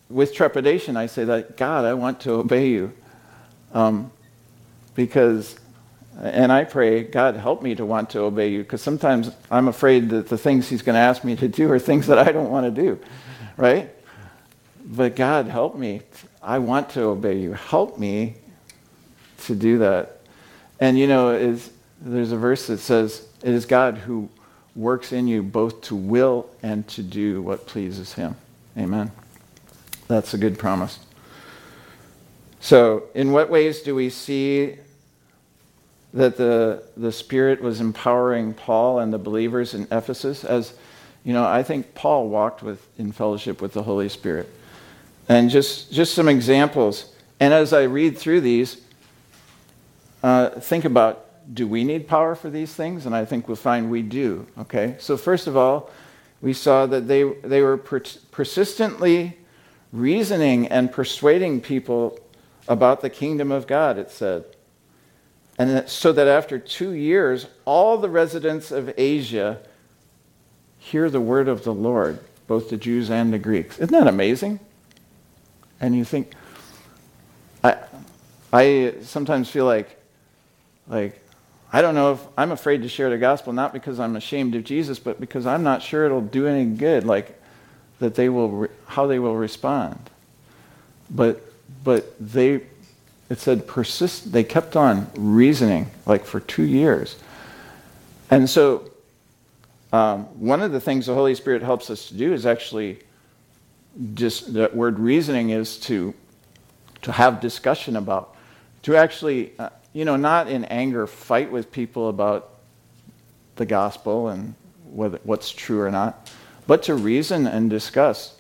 [0.10, 2.94] with trepidation, I say that, God, I want to obey you.
[3.74, 4.12] Um,
[4.96, 5.60] because
[6.22, 10.10] and I pray, God, help me to want to obey you, because sometimes I'm afraid
[10.12, 12.52] that the things He's going to ask me to do are things that I don't
[12.52, 13.00] want to do,
[13.58, 13.90] right?
[14.86, 16.02] But God, help me.
[16.44, 17.54] I want to obey you.
[17.54, 18.36] Help me
[19.46, 20.20] to do that.
[20.80, 24.30] And you know, is there's a verse that says, "It is God who
[24.76, 28.36] works in you both to will and to do what pleases Him."
[28.78, 29.12] Amen.
[30.08, 31.00] That's a good promise.
[32.60, 34.76] So, in what ways do we see
[36.14, 40.44] that the, the Spirit was empowering Paul and the believers in Ephesus.
[40.44, 40.74] As
[41.24, 44.50] you know, I think Paul walked with, in fellowship with the Holy Spirit.
[45.30, 47.14] And just, just some examples.
[47.40, 48.82] And as I read through these,
[50.24, 53.06] uh, think about do we need power for these things?
[53.06, 54.46] And I think we'll find we do.
[54.60, 54.96] Okay?
[55.00, 55.90] So, first of all,
[56.42, 59.38] we saw that they, they were persistently
[59.92, 62.20] reasoning and persuading people
[62.68, 64.44] about the kingdom of God, it said.
[65.58, 69.60] And so that after two years, all the residents of Asia
[70.80, 73.78] hear the word of the Lord, both the Jews and the Greeks.
[73.78, 74.60] Isn't that amazing?
[75.80, 76.34] And you think,
[77.64, 77.78] I,
[78.54, 80.00] I sometimes feel like,
[80.88, 81.18] like,
[81.74, 84.64] I don't know if I'm afraid to share the gospel, not because I'm ashamed of
[84.64, 87.40] Jesus, but because I'm not sure it'll do any good, like
[88.00, 90.10] that they will, re- how they will respond.
[91.10, 91.42] But,
[91.86, 92.62] but they
[93.32, 97.16] it said persist they kept on reasoning like for two years
[98.30, 98.90] and so
[99.94, 103.00] um, one of the things the holy spirit helps us to do is actually
[104.16, 106.14] just that word reasoning is to
[107.02, 108.36] to have discussion about
[108.84, 112.50] to actually uh, you know not in anger fight with people about
[113.56, 114.54] the gospel and
[114.90, 116.30] whether what's true or not
[116.68, 118.38] but to reason and discuss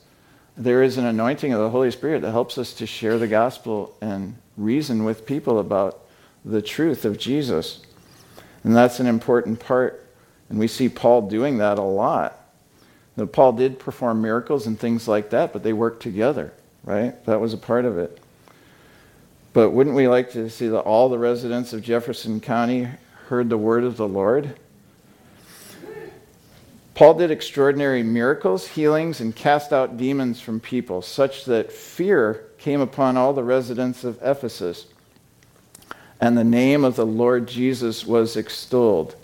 [0.57, 3.95] there is an anointing of the holy spirit that helps us to share the gospel
[4.01, 6.05] and reason with people about
[6.45, 7.81] the truth of Jesus.
[8.63, 10.05] And that's an important part.
[10.49, 12.37] And we see Paul doing that a lot.
[13.17, 16.53] Now, Paul did perform miracles and things like that, but they worked together,
[16.83, 17.23] right?
[17.25, 18.19] That was a part of it.
[19.53, 22.87] But wouldn't we like to see that all the residents of Jefferson County
[23.27, 24.57] heard the word of the Lord?
[26.95, 32.79] Paul did extraordinary miracles, healings, and cast out demons from people, such that fear came
[32.79, 34.85] upon all the residents of Ephesus,
[36.19, 39.15] and the name of the Lord Jesus was extolled.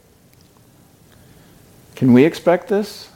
[1.96, 3.10] Can we expect this?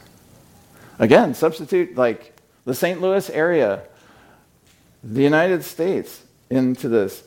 [1.00, 3.02] Again, substitute like the St.
[3.02, 3.82] Louis area,
[5.04, 7.24] the United States into this.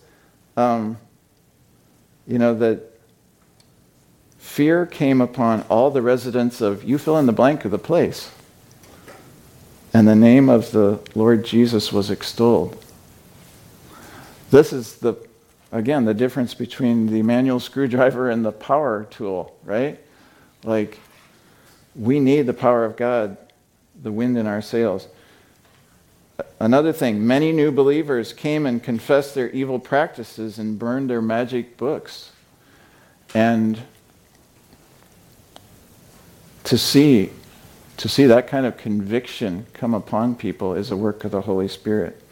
[0.57, 0.97] Um,
[2.29, 2.81] you know, that
[4.39, 8.31] fear came upon all the residents of, you fill in the blank of the place.
[9.93, 12.83] And the name of the Lord Jesus was extolled.
[14.55, 15.17] This is the,
[15.73, 19.99] again, the difference between the manual screwdriver and the power tool, right?
[20.63, 21.01] Like,
[21.97, 23.37] we need the power of God,
[24.01, 25.09] the wind in our sails.
[26.61, 31.77] Another thing, many new believers came and confessed their evil practices and burned their magic
[31.77, 32.31] books.
[33.35, 33.81] And
[36.63, 37.31] to see
[37.97, 41.69] to see that kind of conviction come upon people is a work of the Holy
[41.69, 42.24] Spirit.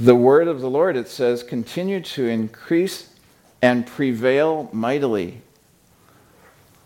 [0.00, 3.10] The word of the Lord, it says, continue to increase
[3.60, 5.42] and prevail mightily.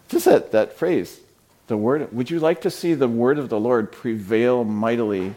[0.08, 1.20] Just that, that phrase,
[1.68, 2.12] the word.
[2.12, 5.32] Would you like to see the word of the Lord prevail mightily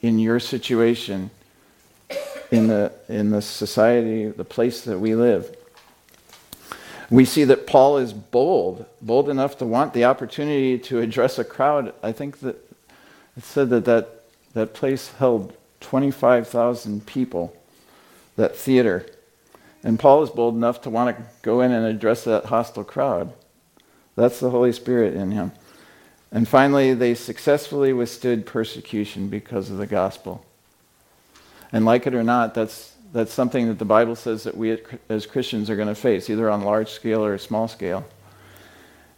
[0.00, 1.30] in your situation,
[2.50, 5.54] in the, in the society, the place that we live?
[7.08, 11.44] We see that Paul is bold, bold enough to want the opportunity to address a
[11.44, 11.94] crowd.
[12.02, 12.56] I think that
[13.36, 14.08] it said that that,
[14.54, 17.54] that place held 25,000 people,
[18.36, 19.06] that theater.
[19.84, 23.32] And Paul is bold enough to want to go in and address that hostile crowd.
[24.16, 25.52] That's the Holy Spirit in him.
[26.30, 30.46] And finally, they successfully withstood persecution because of the gospel.
[31.72, 34.78] And like it or not, that's, that's something that the Bible says that we
[35.10, 38.04] as Christians are going to face, either on large scale or small scale.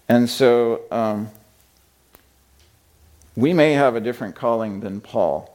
[0.09, 1.29] And so um,
[3.37, 5.54] we may have a different calling than Paul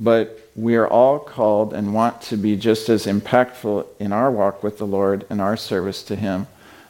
[0.00, 4.62] but we are all called and want to be just as impactful in our walk
[4.62, 6.46] with the Lord and our service to Him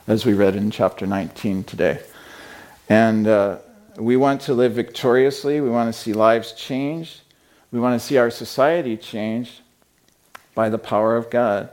[0.06, 2.00] as we read in chapter 19 today.
[2.88, 3.58] And uh,
[3.96, 5.60] we want to live victoriously.
[5.60, 7.20] We want to see lives changed.
[7.72, 9.60] We want to see our society changed
[10.54, 11.70] by the power of God.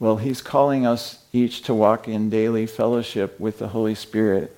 [0.00, 4.56] Well, He's calling us each to walk in daily fellowship with the Holy Spirit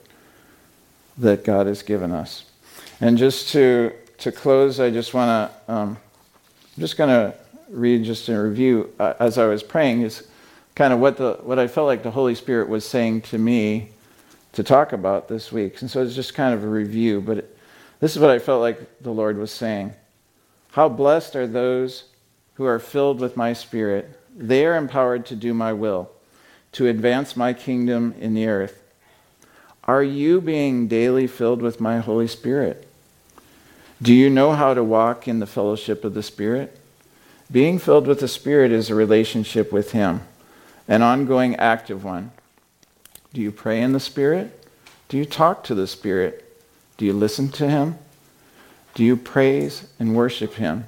[1.19, 2.45] that God has given us.
[3.03, 3.93] And just to
[4.25, 5.29] to close, I just want
[5.69, 7.35] to, um, I'm just going to
[7.71, 10.27] read just a review uh, as I was praying is
[10.75, 13.91] kind of what the what I felt like the Holy Spirit was saying to me
[14.53, 15.83] to talk about this week.
[15.83, 17.59] And so it's just kind of a review, but it,
[18.01, 19.93] this is what I felt like the Lord was saying.
[20.71, 22.05] How blessed are those
[22.55, 24.09] who are filled with my spirit.
[24.35, 26.11] They are empowered to do my will,
[26.73, 28.83] to advance my kingdom in the earth.
[29.85, 32.89] Are you being daily filled with my Holy Spirit?
[34.05, 36.79] Do you know how to walk in the fellowship of the Spirit?
[37.51, 40.21] Being filled with the Spirit is a relationship with Him,
[40.87, 42.31] an ongoing active one.
[43.33, 44.67] Do you pray in the Spirit?
[45.09, 46.45] Do you talk to the Spirit?
[46.99, 47.97] Do you listen to Him?
[48.93, 50.85] Do you praise and worship Him?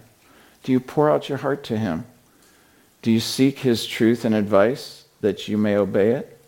[0.62, 2.04] Do you pour out your heart to Him?
[3.00, 6.38] Do you seek His truth and advice that you may obey it?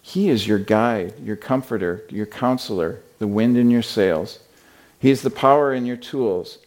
[0.00, 4.38] He is your guide, your comforter, your counselor, the wind in your sails.
[5.02, 6.58] He is the power in your tools.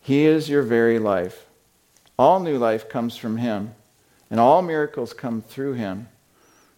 [0.00, 1.44] He is your very life.
[2.16, 3.74] All new life comes from Him,
[4.30, 6.06] and all miracles come through Him.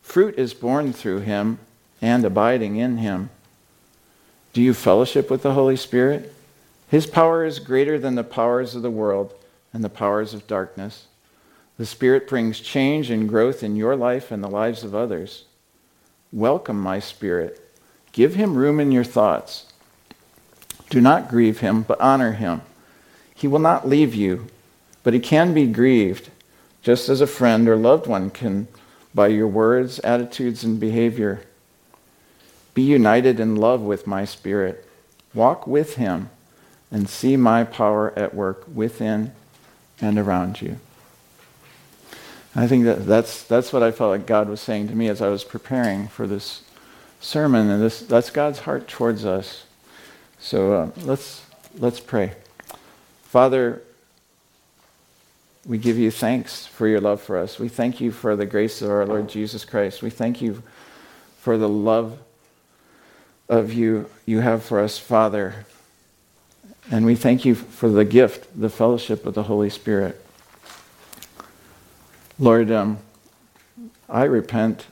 [0.01, 1.59] Fruit is born through Him
[2.01, 3.29] and abiding in Him.
[4.55, 6.33] Do you fellowship with the Holy Spirit?
[6.89, 9.35] His power is greater than the powers of the world
[9.75, 11.09] and the powers of darkness.
[11.77, 15.45] The Spirit brings change and growth in your life and the lives of others.
[16.33, 17.61] Welcome my Spirit.
[18.13, 19.66] Give Him room in your thoughts.
[20.91, 22.63] Do not grieve him, but honor him.
[23.35, 24.47] He will not leave you,
[25.03, 26.31] but he can be grieved,
[26.83, 28.69] just as a friend or loved one can
[29.15, 31.43] by your words, attitudes, and behavior.
[32.75, 34.87] Be united in love with my spirit.
[35.35, 36.29] Walk with him
[36.93, 39.33] and see my power at work within
[40.01, 40.79] and around you.
[42.55, 45.21] I think that that's, that's what I felt like God was saying to me as
[45.21, 46.63] I was preparing for this
[47.21, 49.65] sermon, and this, that's God's heart towards us.
[50.39, 51.43] So uh, let's,
[51.79, 52.33] let's pray.
[53.25, 53.83] Father,
[55.65, 57.59] we give you thanks for your love for us.
[57.59, 60.03] We thank you for the grace of our Lord Jesus Christ.
[60.03, 60.63] We thank you
[61.41, 62.19] for the love
[63.49, 65.65] of you you have for us, Father.
[66.91, 70.23] And we thank you for the gift, the fellowship of the Holy Spirit.
[72.39, 72.99] Lord, um,
[74.09, 74.87] I repent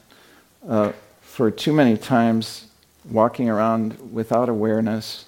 [0.66, 2.66] uh, for too many times
[3.08, 5.26] walking around without awareness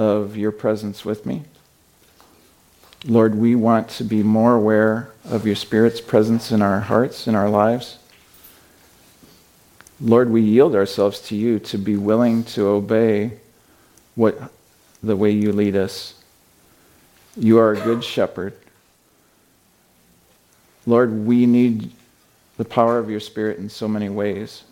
[0.00, 1.42] of your presence with me.
[3.04, 7.34] Lord, we want to be more aware of your Spirit's presence in our hearts, in
[7.34, 7.98] our lives.
[10.00, 13.32] Lord, we yield ourselves to you to be willing to obey
[14.14, 14.38] what
[15.02, 16.14] the way you lead us.
[17.36, 18.54] You are a good shepherd.
[20.86, 21.92] Lord, we need
[22.56, 24.64] the power of your Spirit in so many ways.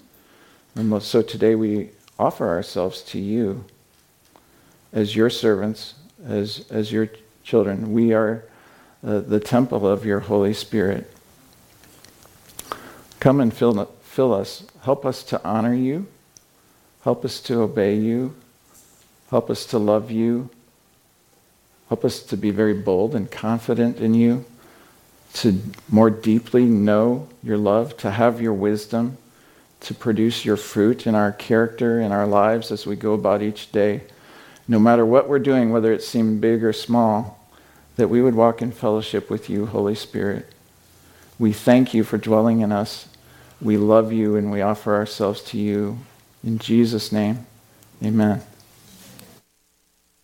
[0.75, 3.67] And so today we offer ourselves to you
[4.93, 5.95] as your servants,
[6.27, 7.09] as, as your
[7.45, 7.93] children.
[7.93, 8.45] We are
[9.07, 11.13] uh, the temple of your Holy Spirit.
[13.21, 14.65] Come and fill, fill us.
[14.83, 16.07] Help us to honor you.
[17.05, 18.35] Help us to obey you.
[19.31, 20.51] Help us to love you.
[21.89, 24.45] Help us to be very bold and confident in you,
[25.33, 25.59] to
[25.89, 29.17] more deeply know your love, to have your wisdom,
[29.81, 33.73] to produce your fruit in our character, in our lives as we go about each
[33.73, 34.03] day
[34.69, 37.39] no matter what we're doing, whether it seemed big or small,
[37.97, 40.53] that we would walk in fellowship with you, Holy Spirit.
[41.39, 43.09] We thank you for dwelling in us.
[43.61, 45.99] We love you and we offer ourselves to you.
[46.45, 47.47] In Jesus' name,
[48.05, 48.43] amen.